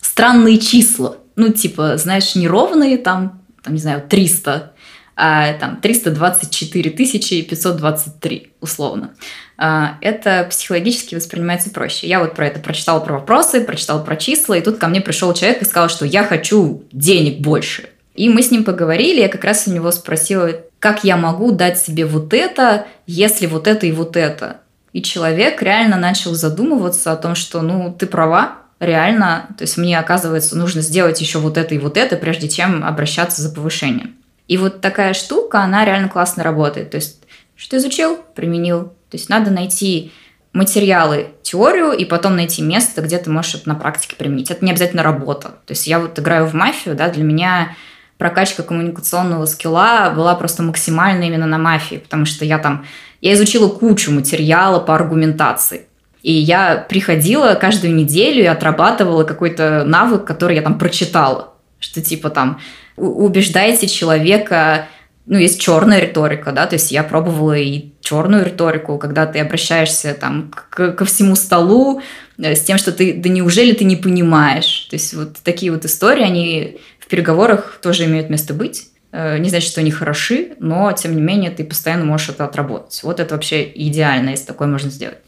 [0.00, 1.16] странные числа.
[1.36, 4.73] Ну, типа, знаешь, неровные там, там, не знаю, 300, а
[5.16, 9.14] там 324 523 условно.
[9.56, 12.08] А, это психологически воспринимается проще.
[12.08, 15.32] Я вот про это прочитала про вопросы, прочитала про числа, и тут ко мне пришел
[15.32, 17.88] человек и сказал, что я хочу денег больше.
[18.14, 21.78] И мы с ним поговорили, я как раз у него спросила, как я могу дать
[21.78, 24.58] себе вот это, если вот это и вот это.
[24.92, 29.98] И человек реально начал задумываться о том, что, ну, ты права, реально, то есть мне,
[29.98, 34.14] оказывается, нужно сделать еще вот это и вот это, прежде чем обращаться за повышением.
[34.48, 36.90] И вот такая штука, она реально классно работает.
[36.90, 37.22] То есть,
[37.56, 38.84] что изучил, применил.
[39.10, 40.12] То есть надо найти
[40.52, 44.50] материалы, теорию, и потом найти место, где ты можешь это на практике применить.
[44.50, 45.48] Это не обязательно работа.
[45.66, 47.74] То есть я вот играю в мафию, да, для меня
[48.18, 52.86] прокачка коммуникационного скилла была просто максимальна именно на мафии, потому что я там,
[53.20, 55.86] я изучила кучу материала по аргументации.
[56.22, 61.52] И я приходила каждую неделю и отрабатывала какой-то навык, который я там прочитала.
[61.80, 62.60] Что типа там
[62.96, 64.88] убеждаете человека
[65.26, 70.14] ну, есть черная риторика, да, то есть я пробовала и черную риторику, когда ты обращаешься
[70.14, 72.02] там к, ко всему столу
[72.36, 74.86] э, с тем, что ты, да неужели ты не понимаешь?
[74.90, 78.88] То есть вот такие вот истории, они в переговорах тоже имеют место быть.
[79.12, 83.00] Э, не значит, что они хороши, но тем не менее ты постоянно можешь это отработать.
[83.02, 85.18] Вот это вообще идеально, если такое можно сделать.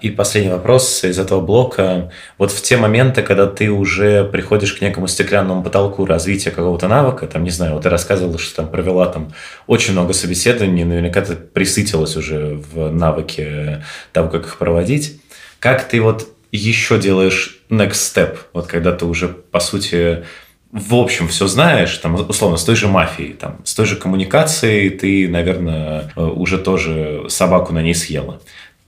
[0.00, 2.10] И последний вопрос из этого блока.
[2.38, 7.26] Вот в те моменты, когда ты уже приходишь к некому стеклянному потолку развития какого-то навыка,
[7.26, 9.32] там, не знаю, вот ты рассказывала, что там провела там
[9.66, 15.20] очень много собеседований, наверняка ты присытилась уже в навыке того, как их проводить.
[15.58, 20.24] Как ты вот еще делаешь next step, вот когда ты уже, по сути,
[20.72, 24.90] в общем, все знаешь, там, условно, с той же мафией, там, с той же коммуникацией
[24.90, 28.40] ты, наверное, уже тоже собаку на ней съела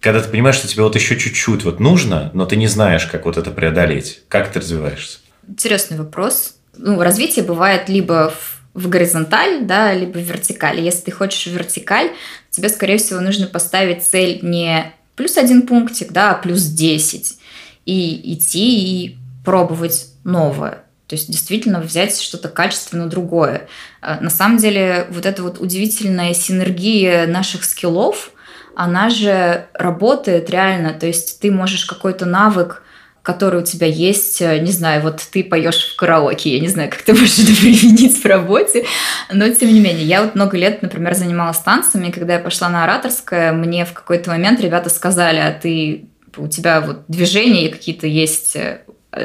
[0.02, 3.24] когда ты понимаешь, что тебе вот еще чуть-чуть вот нужно, но ты не знаешь, как
[3.24, 5.20] вот это преодолеть, как ты развиваешься?
[5.48, 6.56] Интересный вопрос.
[6.76, 10.80] Ну, развитие бывает либо в в горизонталь, да, либо в вертикаль.
[10.80, 12.10] Если ты хочешь в вертикаль,
[12.48, 17.36] тебе, скорее всего, нужно поставить цель не плюс один пунктик, да, а плюс 10.
[17.84, 20.84] И идти и пробовать новое.
[21.06, 23.68] То есть действительно взять что-то качественно другое.
[24.00, 28.30] А, на самом деле вот эта вот удивительная синергия наших скиллов–
[28.74, 30.92] она же работает реально.
[30.92, 32.82] То есть ты можешь какой-то навык,
[33.22, 36.90] который у тебя есть, э, не знаю, вот ты поешь в караоке, я не знаю,
[36.90, 38.84] как ты можешь это применить в работе,
[39.32, 42.68] но тем не менее, я вот много лет, например, занималась танцами, и когда я пошла
[42.68, 46.06] на ораторское, мне в какой-то момент ребята сказали, а ты,
[46.36, 48.80] у тебя вот движения какие-то есть, э,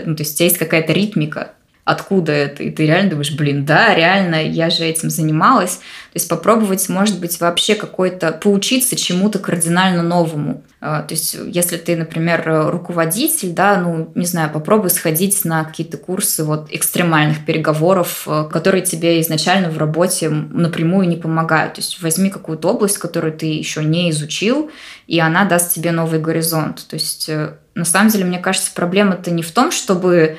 [0.06, 1.54] ну, то есть у тебя есть какая-то ритмика,
[1.88, 5.78] откуда это, и ты реально думаешь, блин, да, реально, я же этим занималась.
[5.78, 10.66] То есть попробовать, может быть, вообще какой-то, поучиться чему-то кардинально новому.
[10.82, 15.96] А, то есть если ты, например, руководитель, да, ну, не знаю, попробуй сходить на какие-то
[15.96, 21.76] курсы вот экстремальных переговоров, э, которые тебе изначально в работе напрямую не помогают.
[21.76, 24.70] То есть возьми какую-то область, которую ты еще не изучил,
[25.08, 26.86] и она даст тебе новый горизонт.
[26.90, 30.38] То есть э, на самом деле, мне кажется, проблема-то не в том, чтобы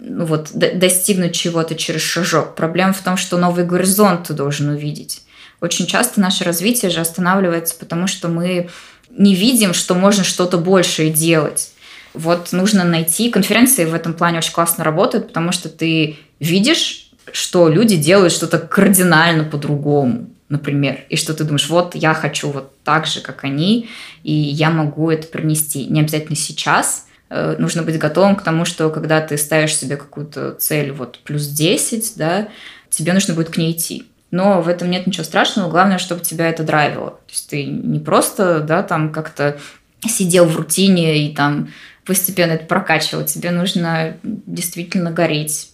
[0.00, 2.54] ну, вот, достигнуть чего-то через шажок.
[2.54, 5.22] Проблема в том, что новый горизонт ты должен увидеть.
[5.60, 8.68] Очень часто наше развитие же останавливается, потому что мы
[9.10, 11.72] не видим, что можно что-то большее делать.
[12.14, 13.30] Вот нужно найти...
[13.30, 18.58] Конференции в этом плане очень классно работают, потому что ты видишь, что люди делают что-то
[18.58, 23.88] кардинально по-другому, например, и что ты думаешь, вот я хочу вот так же, как они,
[24.22, 25.86] и я могу это принести.
[25.86, 30.92] Не обязательно сейчас, нужно быть готовым к тому, что когда ты ставишь себе какую-то цель
[30.92, 32.48] вот плюс 10, да,
[32.90, 34.06] тебе нужно будет к ней идти.
[34.30, 37.10] Но в этом нет ничего страшного, главное, чтобы тебя это драйвило.
[37.10, 39.58] То есть ты не просто, да, там как-то
[40.06, 41.70] сидел в рутине и там
[42.04, 43.24] постепенно это прокачивал.
[43.24, 45.70] Тебе нужно действительно гореть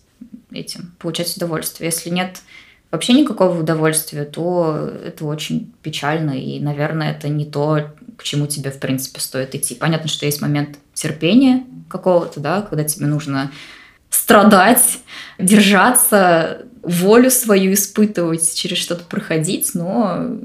[0.53, 1.91] этим, получать удовольствие.
[1.91, 2.43] Если нет
[2.91, 8.71] вообще никакого удовольствия, то это очень печально, и, наверное, это не то, к чему тебе,
[8.71, 9.75] в принципе, стоит идти.
[9.75, 13.51] Понятно, что есть момент терпения какого-то, да, когда тебе нужно
[14.11, 15.01] страдать,
[15.39, 20.39] держаться, волю свою испытывать, через что-то проходить, но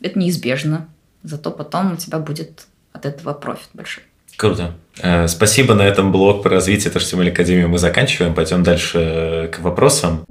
[0.00, 0.88] это неизбежно.
[1.22, 4.04] Зато потом у тебя будет от этого профит большой.
[4.36, 4.74] Круто.
[5.00, 5.74] Э, спасибо.
[5.74, 8.34] На этом блог по развитию HTML Академии мы заканчиваем.
[8.34, 10.24] Пойдем дальше к вопросам.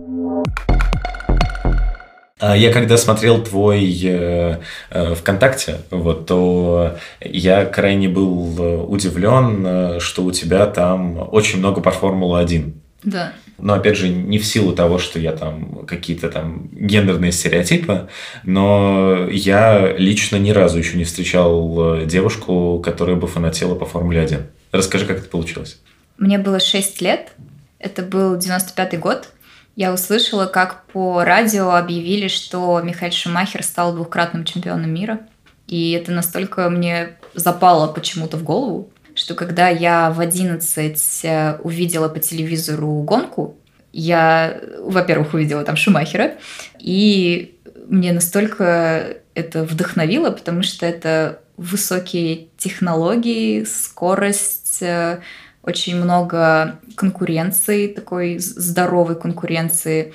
[2.38, 4.60] А я когда смотрел твой э,
[4.90, 11.60] э, ВКонтакте, вот, то я крайне был э, удивлен, э, что у тебя там очень
[11.60, 12.74] много по Формулы-1.
[13.04, 13.32] Да.
[13.58, 18.10] Но опять же, не в силу того, что я там какие-то там гендерные стереотипы,
[18.44, 24.46] но я лично ни разу еще не встречал девушку, которая бы фанатела по Формуле 1.
[24.74, 25.80] Расскажи, как это получилось.
[26.18, 27.32] Мне было 6 лет,
[27.80, 29.30] это был 95-й год,
[29.76, 35.20] Я услышала, как по радио объявили, что Михаил Шумахер стал двукратным чемпионом мира.
[35.68, 42.08] И это настолько мне запало почему-то в голову, что когда я в 11 э, увидела
[42.08, 43.58] по телевизору гонку,
[43.92, 46.36] я, во-первых, увидела там Шумахера,
[46.80, 47.58] и
[47.88, 55.22] мне настолько это вдохновило, потому что это высокие технологии, скорость, э,
[55.66, 60.14] очень много конкуренции, такой здоровой конкуренции,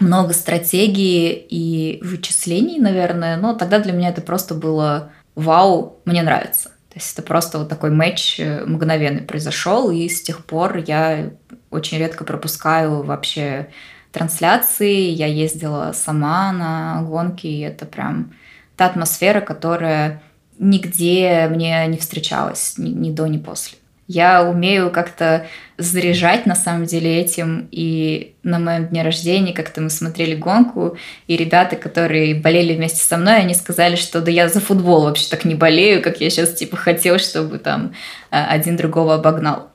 [0.00, 3.36] много стратегии и вычислений, наверное.
[3.36, 6.70] Но тогда для меня это просто было вау, мне нравится.
[6.94, 11.30] То есть это просто вот такой матч э, мгновенный произошел, и с тех пор я
[11.70, 13.68] очень редко пропускаю вообще
[14.12, 15.10] трансляции.
[15.10, 18.32] Я ездила сама на гонки, и это прям
[18.76, 20.22] та атмосфера, которая
[20.58, 23.78] нигде мне не встречалась ни, ни до, ни после.
[24.06, 25.46] Я умею как-то
[25.78, 27.68] заряжать на самом деле этим.
[27.70, 30.96] И на моем дне рождения как-то мы смотрели гонку,
[31.26, 35.28] и ребята, которые болели вместе со мной, они сказали, что да я за футбол вообще
[35.30, 37.94] так не болею, как я сейчас типа хотел, чтобы там
[38.30, 39.70] э, один другого обогнал.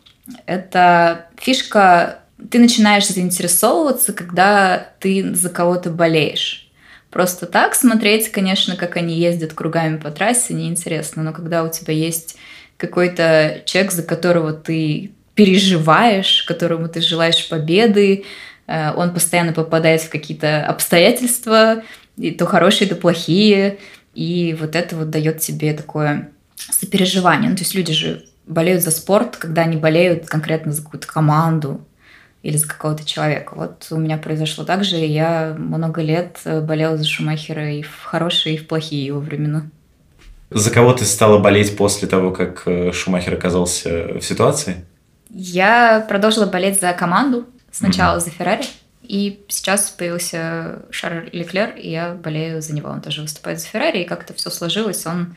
[0.46, 2.20] Это фишка,
[2.52, 6.70] ты начинаешь заинтересовываться, когда ты за кого-то болеешь.
[7.10, 11.24] Просто так смотреть, конечно, как они ездят кругами по трассе, неинтересно.
[11.24, 12.38] Но когда у тебя есть
[12.80, 18.24] какой-то человек, за которого ты переживаешь, которому ты желаешь победы,
[18.68, 21.84] э, он постоянно попадает в какие-то обстоятельства,
[22.18, 23.78] и то хорошие, то плохие,
[24.16, 27.50] и вот это вот дает тебе такое сопереживание.
[27.50, 31.86] Ну, то есть люди же болеют за спорт, когда они болеют конкретно за какую-то команду
[32.44, 33.54] или за какого-то человека.
[33.56, 38.04] Вот у меня произошло так же, и я много лет болела за Шумахера и в
[38.04, 39.70] хорошие, и в плохие его времена.
[40.50, 44.86] За кого ты стала болеть после того, как э, Шумахер оказался в ситуации?
[45.30, 47.46] Я продолжила болеть за команду.
[47.72, 48.22] Сначала mm-hmm.
[48.22, 48.66] за Феррари.
[49.04, 52.90] И сейчас появился Шарль Леклер, и я болею за него.
[52.90, 55.06] Он тоже выступает за Феррари, и как-то все сложилось.
[55.06, 55.36] Он,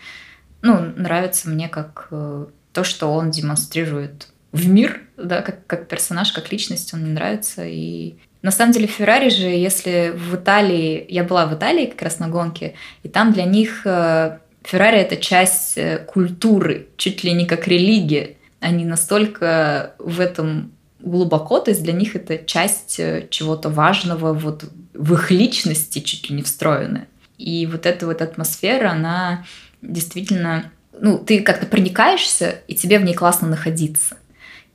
[0.61, 6.33] ну, нравится мне как э, то, что он демонстрирует в мир, да, как, как персонаж,
[6.33, 7.65] как личность, он мне нравится.
[7.65, 12.19] И на самом деле Феррари же, если в Италии, я была в Италии как раз
[12.19, 17.47] на гонке, и там для них э, Феррари это часть э, культуры, чуть ли не
[17.47, 18.37] как религия.
[18.61, 24.65] Они настолько в этом глубоко, то есть для них это часть э, чего-то важного вот
[24.95, 27.09] в их личности чуть ли не встроенная.
[27.39, 29.45] И вот эта вот атмосфера, она
[29.81, 34.17] действительно, ну, ты как-то проникаешься, и тебе в ней классно находиться.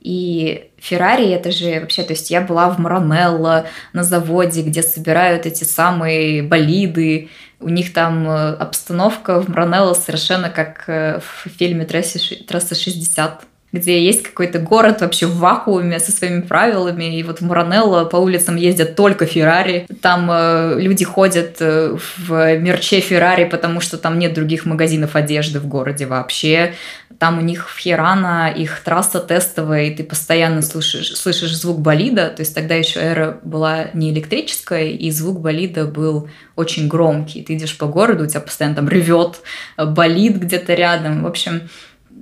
[0.00, 5.44] И Феррари это же вообще, то есть я была в Маранелло на заводе, где собирают
[5.44, 7.30] эти самые болиды,
[7.60, 13.32] у них там э, обстановка в Маранелло совершенно как э, в фильме «Трасса 60»
[13.72, 18.16] где есть какой-то город вообще в вакууме со своими правилами, и вот в Муранелло по
[18.16, 24.18] улицам ездят только Феррари, там э, люди ходят э, в мерче Феррари, потому что там
[24.18, 26.74] нет других магазинов одежды в городе вообще,
[27.18, 32.30] там у них в Херана их трасса тестовая, и ты постоянно слышишь, слышишь звук болида,
[32.30, 37.54] то есть тогда еще эра была не электрическая, и звук болида был очень громкий, ты
[37.54, 39.40] идешь по городу, у тебя постоянно там ревет
[39.76, 41.68] болид где-то рядом, в общем,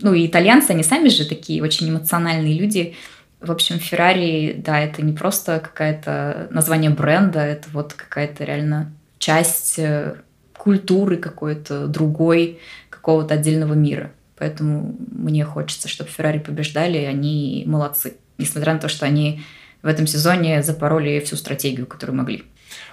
[0.00, 2.94] ну и итальянцы, они сами же такие очень эмоциональные люди.
[3.40, 9.78] В общем, Феррари, да, это не просто какое-то название бренда, это вот какая-то реально часть
[9.78, 10.16] э,
[10.56, 12.58] культуры какой-то другой,
[12.90, 14.12] какого-то отдельного мира.
[14.38, 18.16] Поэтому мне хочется, чтобы Феррари побеждали, они молодцы.
[18.38, 19.42] Несмотря на то, что они
[19.82, 22.44] в этом сезоне запороли всю стратегию, которую могли.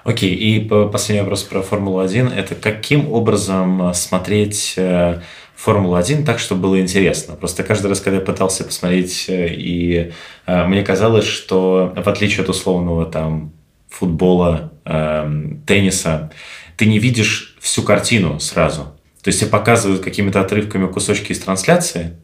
[0.03, 2.33] Окей, и последний вопрос про Формулу-1.
[2.33, 5.21] Это каким образом смотреть э,
[5.55, 7.35] Формулу-1 так, чтобы было интересно.
[7.35, 10.11] Просто каждый раз, когда я пытался посмотреть, э, и
[10.45, 13.53] э, мне казалось, что в отличие от условного там
[13.89, 15.31] футбола, э,
[15.65, 16.31] тенниса,
[16.75, 18.93] ты не видишь всю картину сразу.
[19.21, 22.17] То есть тебе показывают какими-то отрывками кусочки из трансляции,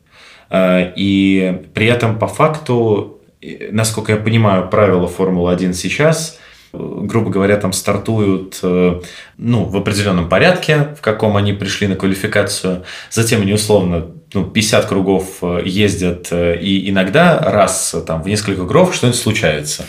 [0.50, 6.39] э, и при этом по факту, э, насколько я понимаю правила Формулы-1 сейчас–
[6.72, 9.02] грубо говоря, там стартуют э,
[9.38, 12.84] ну, в определенном порядке, в каком они пришли на квалификацию.
[13.10, 18.66] Затем они условно ну, 50 кругов э, ездят, э, и иногда раз там, в несколько
[18.68, 19.86] кругов что-нибудь случается.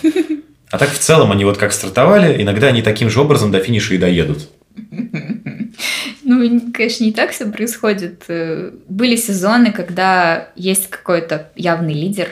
[0.71, 3.95] А так в целом они вот как стартовали, иногда они таким же образом до финиша
[3.95, 4.49] и доедут.
[6.23, 8.25] Ну, конечно, не так все происходит.
[8.29, 12.29] Были сезоны, когда есть какой-то явный лидер,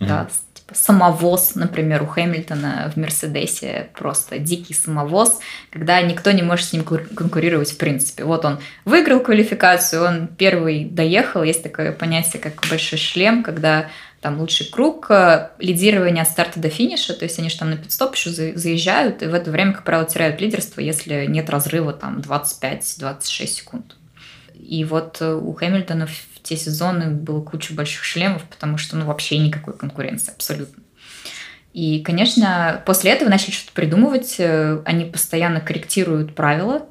[0.00, 0.28] да,
[0.76, 5.38] самовоз, например, у Хэмилтона в Мерседесе просто дикий самовоз,
[5.70, 8.24] когда никто не может с ним конкурировать в принципе.
[8.24, 13.88] Вот он выиграл квалификацию, он первый доехал, есть такое понятие, как большой шлем, когда
[14.20, 17.76] там лучший круг, э, лидирование от старта до финиша, то есть они же там на
[17.76, 22.18] пит-стоп еще заезжают, и в это время, как правило, теряют лидерство, если нет разрыва там
[22.20, 23.96] 25-26 секунд.
[24.54, 26.08] И вот э, у Хэмилтона
[26.46, 30.82] те сезоны было куча больших шлемов, потому что ну вообще никакой конкуренции абсолютно.
[31.72, 36.86] И, конечно, после этого начали что-то придумывать, э, они постоянно корректируют правила,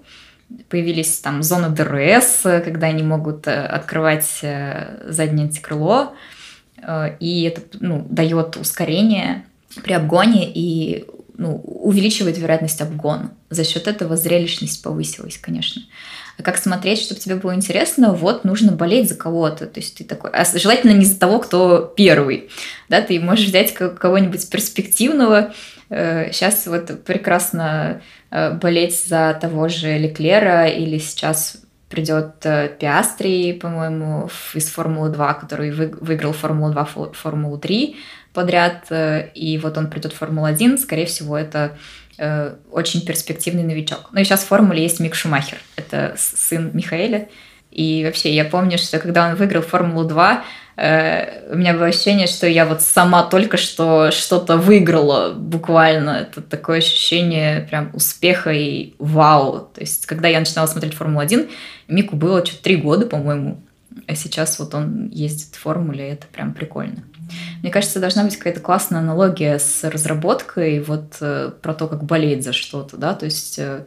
[0.70, 6.14] появились там зоны DRS, когда они могут открывать заднее антикрыло,
[6.86, 9.45] Э, и это ну, дает ускорение
[9.84, 11.06] при обгоне и
[11.38, 13.31] ну, увеличивает вероятность обгона.
[13.49, 15.81] За счет этого зрелищность повысилась, конечно.
[16.38, 18.13] А как смотреть, чтобы тебе было интересно?
[18.13, 19.67] Вот нужно болеть за кого-то.
[19.67, 20.31] То есть ты такой...
[20.31, 22.49] А желательно не за того, кто первый.
[22.89, 25.53] Да, ты можешь взять кого-нибудь перспективного.
[25.89, 31.57] Сейчас э, вот прекрасно э, болеть за того же Леклера или сейчас
[31.89, 37.95] придет э, Пиастри, по-моему, из Формулы 2, который выиграл Формулу 2, Формулу 3
[38.36, 41.75] подряд, э, и вот он придет в Формулу 1, скорее всего, это
[42.17, 44.09] э, очень перспективный новичок.
[44.11, 47.29] Ну и сейчас в Формуле есть Мик Шумахер, это сын Михаэля,
[47.71, 50.43] и вообще я помню, что когда он выиграл Формулу 2,
[50.77, 56.27] Э, у меня было ощущение, что я вот сама только что что-то выиграла буквально.
[56.29, 59.69] Это такое ощущение прям успеха и вау.
[59.73, 61.49] То есть, когда я начинала смотреть Формулу-1,
[61.88, 63.61] Мику было что-то три года, по-моему.
[64.07, 67.03] А сейчас вот он ездит в Формуле, и это прям прикольно.
[67.61, 72.43] Мне кажется, должна быть какая-то классная аналогия с разработкой, вот э, про то, как болеть
[72.43, 73.86] за что-то, да, то есть э,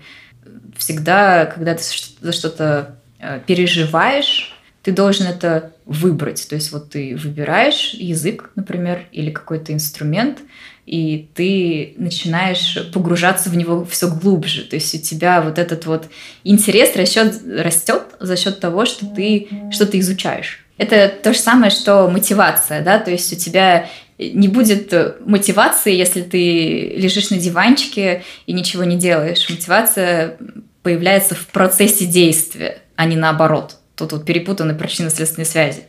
[0.76, 1.82] всегда, когда ты
[2.20, 6.48] за что-то э, переживаешь, ты должен это выбрать.
[6.48, 10.38] То есть вот ты выбираешь язык, например, или какой-то инструмент,
[10.86, 14.62] и ты начинаешь погружаться в него все глубже.
[14.62, 16.08] То есть у тебя вот этот вот
[16.44, 20.64] интерес растет, растет за счет того, что ты что-то изучаешь.
[20.78, 24.92] Это то же самое, что мотивация, да, то есть у тебя не будет
[25.26, 29.48] мотивации, если ты лежишь на диванчике и ничего не делаешь.
[29.50, 30.36] Мотивация
[30.82, 35.82] появляется в процессе действия, а не наоборот тут вот перепутаны причинно-следственные связи.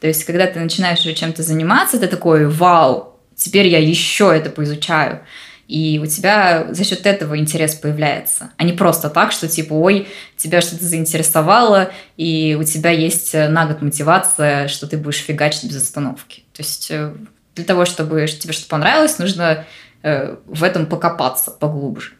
[0.00, 5.20] То есть, когда ты начинаешь чем-то заниматься, ты такой, вау, теперь я еще это поизучаю.
[5.68, 10.06] И у тебя за счет этого интерес появляется, а не просто так, что типа, ой,
[10.36, 15.76] тебя что-то заинтересовало, и у тебя есть на год мотивация, что ты будешь фигачить без
[15.76, 16.44] остановки.
[16.52, 17.12] То есть э,
[17.56, 19.64] для того, чтобы тебе что-то понравилось, нужно
[20.02, 22.12] э, в этом покопаться поглубже.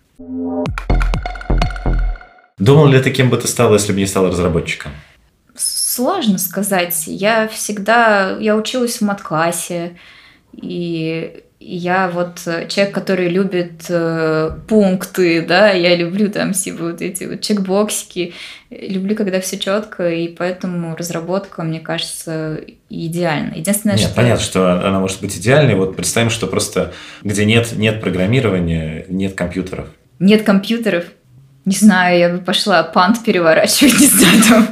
[2.59, 4.91] Думал ли ты, кем бы ты стал, если бы не стал разработчиком?
[5.55, 7.05] Сложно сказать.
[7.07, 8.37] Я всегда...
[8.41, 9.97] Я училась в мат-классе,
[10.53, 12.39] и я вот
[12.69, 18.35] человек, который любит э, пункты, да, я люблю там все вот эти вот чекбоксики,
[18.71, 23.55] люблю, когда все четко, и поэтому разработка, мне кажется, идеальна.
[23.55, 24.15] Единственное, нет, что...
[24.15, 25.75] понятно, что она может быть идеальной.
[25.75, 26.93] Вот представим, что просто
[27.23, 29.89] где нет, нет программирования, нет компьютеров.
[30.19, 31.05] Нет компьютеров?
[31.65, 34.69] Не знаю, я бы пошла пант переворачивать, не знаю, там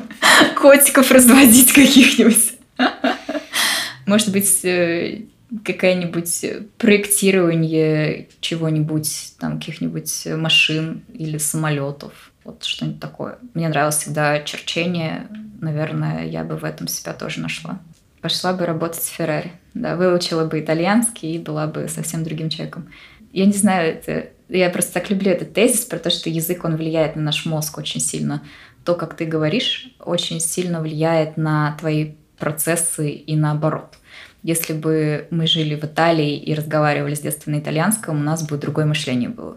[0.61, 2.53] котиков разводить каких-нибудь.
[4.07, 5.23] Может быть, э,
[5.65, 6.45] какое-нибудь
[6.79, 12.33] проектирование чего-нибудь, там, каких-нибудь машин или самолетов.
[12.45, 13.39] Вот что-нибудь такое.
[13.55, 15.29] Мне нравилось всегда черчение.
[15.61, 17.81] Наверное, я бы в этом себя тоже нашла.
[18.21, 19.53] Пошла бы работать в Феррари.
[19.75, 22.89] Да, выучила бы итальянский и была бы совсем другим человеком.
[23.33, 24.29] Я не знаю, это...
[24.49, 27.79] я просто так люблю этот тезис про то, что язык, он влияет на наш мозг
[27.79, 28.43] очень сильно
[28.85, 33.97] то, как ты говоришь, очень сильно влияет на твои процессы и наоборот.
[34.45, 38.59] Если бы мы жили в Италии и разговаривали с детства на итальянском, у нас бы
[38.59, 39.57] другое мышление было.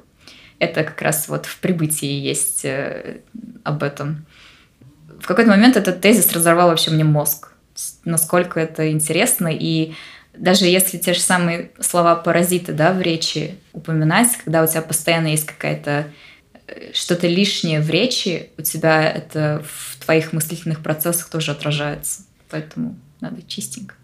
[0.60, 3.18] Это как раз вот в прибытии есть э,
[3.66, 4.26] об этом.
[5.20, 7.52] В какой-то момент этот тезис разорвал вообще мне мозг.
[8.06, 9.50] Насколько это интересно.
[9.52, 9.94] И
[10.34, 15.28] даже если те же самые слова паразиты да, в речи упоминать, когда у тебя постоянно
[15.28, 16.08] есть какая-то
[16.94, 22.22] что-то лишнее в речи, у тебя это в твоих мыслительных процессах тоже отражается.
[22.50, 23.96] Поэтому надо чистенько.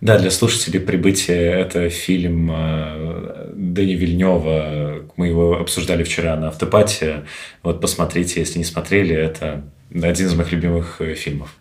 [0.00, 5.04] Да, для слушателей «Прибытие»— это фильм э, Дэни Вильнева.
[5.16, 7.24] Мы его обсуждали вчера на автопате.
[7.62, 11.54] Вот посмотрите, если не смотрели, это один из моих любимых э, фильмов.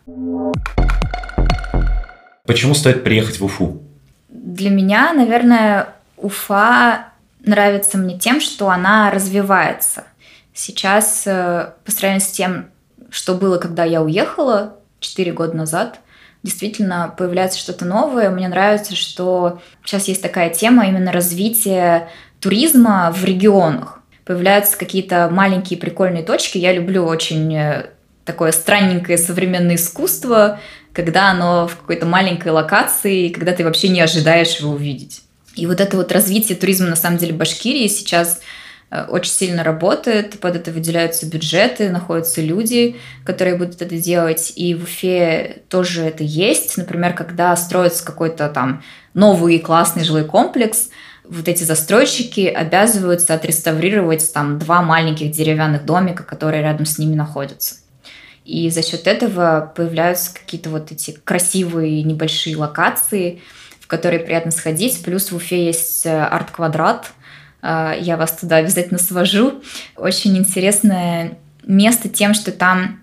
[2.46, 3.84] Почему стоит приехать в Уфу?
[4.30, 7.08] Для меня, наверное, Уфа
[7.46, 10.06] нравится мне тем, что она развивается–
[10.60, 12.66] Сейчас, э, по сравнению с тем,
[13.10, 16.02] что было, когда я уехала 4 года назад,
[16.44, 18.30] действительно появляется что-то новое.
[18.30, 22.10] Мне нравится, что сейчас есть такая тема именно развития
[22.40, 24.00] туризма в регионах.
[24.26, 26.58] Появляются какие-то маленькие прикольные точки.
[26.58, 27.90] Я люблю очень э,
[28.26, 30.60] такое странненькое современное искусство,
[30.94, 35.24] когда оно в какой-то маленькой локации, когда ты вообще не ожидаешь его увидеть.
[35.56, 38.40] И вот это вот развитие туризма на самом деле Башкирии сейчас
[38.92, 44.84] очень сильно работает, под это выделяются бюджеты, находятся люди, которые будут это делать, и в
[44.84, 46.76] Уфе тоже это есть.
[46.78, 48.84] Например, когда строится какой-то там
[49.14, 50.90] новый классный жилой комплекс,
[51.24, 57.76] вот эти застройщики обязываются отреставрировать там два маленьких деревянных домика, которые рядом с ними находятся.
[58.46, 63.44] И за счет этого появляются какие-то вот эти красивые небольшие локации,
[63.80, 65.04] в которые приятно сходить.
[65.04, 67.12] Плюс в Уфе есть э, арт-квадрат.
[67.62, 69.62] Э, я вас туда обязательно свожу.
[69.96, 73.02] Очень интересное место тем, что там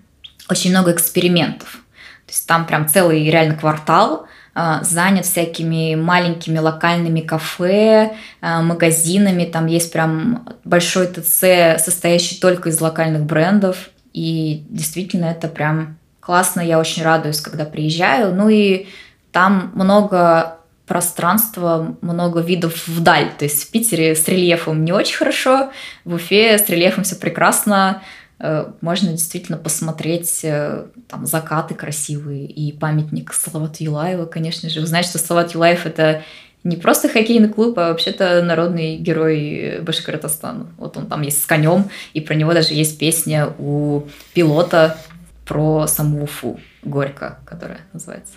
[0.49, 1.79] очень много экспериментов.
[2.25, 9.45] То есть там прям целый реально квартал, э, занят всякими маленькими локальными кафе, магазинами.
[9.45, 13.89] Там есть прям большой ТЦ, состоящий только из локальных брендов.
[14.13, 18.33] И действительно это прям классно, я очень радуюсь, когда приезжаю.
[18.33, 18.87] Ну и
[19.31, 20.56] там много
[20.87, 23.31] пространства, много видов вдаль.
[23.37, 25.71] То есть в Питере с рельефом не очень хорошо,
[26.05, 28.01] в Уфе с рельефом все прекрасно.
[28.39, 34.79] Э, можно действительно посмотреть э, там закаты красивые и памятник Салавату Юлаева, конечно же.
[34.79, 36.23] Вы что Салават Юлаев– это
[36.63, 40.67] не просто хоккейный клуб, а вообще-то народный герой Башкортостана.
[40.77, 44.97] Вот он там есть с конем, и про него даже есть песня у пилота
[45.45, 48.33] про саму Уфу, Горько, которая называется.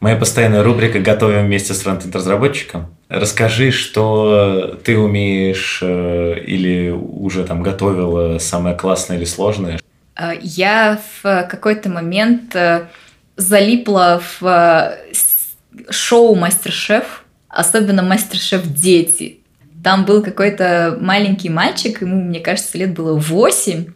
[0.00, 2.94] Моя постоянная рубрика «Готовим вместе с фронтенд-разработчиком».
[3.08, 9.80] Расскажи, что ты умеешь э, или уже там готовила самое классное или сложное.
[10.14, 12.88] Э, я в какой-то момент э,
[13.36, 14.96] залипла в
[15.88, 19.38] шоу «Мастер-шеф», особенно «Мастер-шеф дети».
[19.82, 23.86] Там был какой-то маленький мальчик, ему, мне кажется, лет было 8,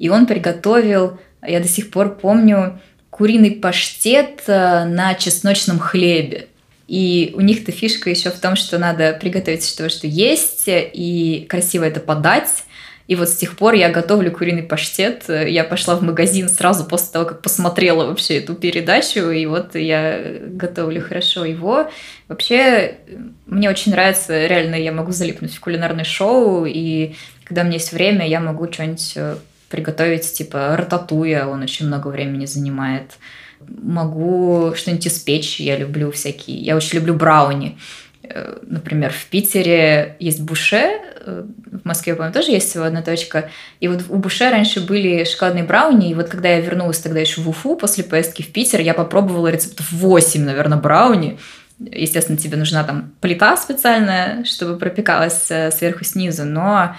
[0.00, 2.78] и он приготовил, я до сих пор помню,
[3.16, 6.48] куриный паштет э, на чесночном хлебе.
[6.86, 11.84] И у них-то фишка еще в том, что надо приготовить то, что есть, и красиво
[11.84, 12.64] это подать.
[13.08, 15.24] И вот с тех пор я готовлю куриный паштет.
[15.28, 20.38] Я пошла в магазин сразу после того, как посмотрела вообще эту передачу, и вот я
[20.42, 21.90] готовлю хорошо его.
[22.28, 22.98] Вообще,
[23.46, 27.14] мне очень нравится, реально, я могу залипнуть в кулинарное шоу, и
[27.44, 29.36] когда у меня есть время, я могу что-нибудь э,
[29.76, 33.12] приготовить, типа рататуя, он очень много времени занимает.
[33.60, 37.78] Могу что-нибудь испечь, я люблю всякие, я очень люблю брауни.
[38.22, 43.50] Э, например, в Питере есть буше, э, в Москве, по-моему, тоже есть всего одна точка.
[43.80, 47.40] И вот у буше раньше были шоколадные брауни, и вот когда я вернулась тогда еще
[47.40, 51.38] в Уфу после поездки в Питер, я попробовала рецептов 8, наверное, брауни.
[51.78, 56.96] Естественно, тебе нужна там плита специальная, чтобы пропекалась э, сверху снизу, но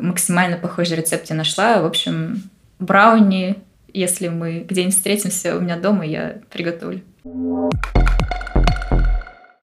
[0.00, 1.80] максимально похожий рецепт я нашла.
[1.80, 2.42] В общем,
[2.78, 3.56] брауни,
[3.92, 7.02] если мы где-нибудь встретимся у меня дома, я приготовлю.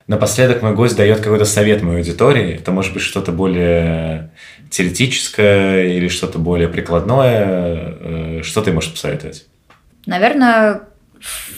[0.07, 2.55] Напоследок мой гость дает какой-то совет моей аудитории.
[2.55, 4.31] Это может быть что-то более
[4.69, 7.97] теоретическое или что-то более прикладное.
[7.99, 9.45] Э, что ты можешь посоветовать?
[10.05, 10.81] Наверное,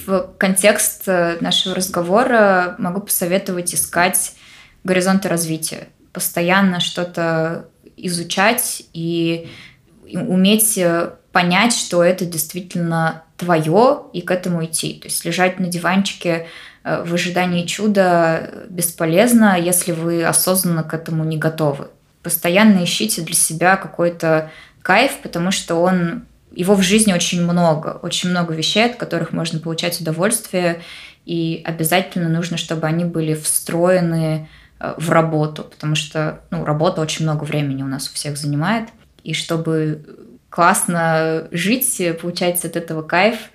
[0.06, 4.34] в контекст нашего разговора могу посоветовать искать
[4.84, 5.88] горизонты развития.
[6.12, 9.50] Постоянно что-то изучать и
[10.12, 10.80] уметь
[11.32, 14.94] понять, что это действительно твое, и к этому идти.
[14.96, 16.48] То есть лежать на диванчике
[16.84, 21.88] Э, в ожидании чуда бесполезно, если вы осознанно к этому не готовы.
[22.22, 28.30] Постоянно ищите для себя какой-то кайф, потому что он его в жизни очень много, очень
[28.30, 30.82] много вещей, от которых можно получать удовольствие,
[31.26, 34.63] и обязательно нужно, чтобы они были встроены э,
[34.98, 38.90] в работу, потому что ну, работа очень много времени у нас у всех занимает,
[39.24, 40.06] и чтобы
[40.50, 43.50] классно жить, получать от этого кайф,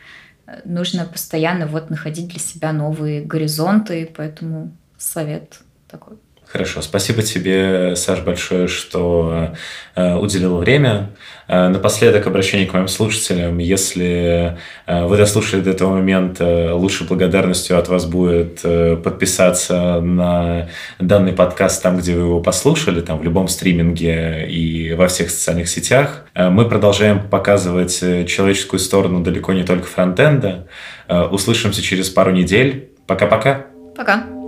[0.64, 6.16] нужно постоянно вот находить для себя новые горизонты, поэтому совет такой.
[6.50, 9.50] Хорошо, спасибо тебе, Саш, большое, что
[9.94, 11.10] э, уделил время.
[11.46, 13.58] Э, напоследок обращение к моим слушателям.
[13.58, 20.70] Если э, вы дослушали до этого момента, лучшей благодарностью от вас будет э, подписаться на
[20.98, 25.68] данный подкаст там, где вы его послушали, там в любом стриминге и во всех социальных
[25.68, 26.24] сетях.
[26.34, 30.66] Э, мы продолжаем показывать э, человеческую сторону далеко не только фронтенда.
[31.08, 32.88] Э, услышимся через пару недель.
[33.06, 33.66] Пока-пока.
[33.94, 34.16] Пока.
[34.16, 34.38] -пока.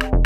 [0.00, 0.25] Пока.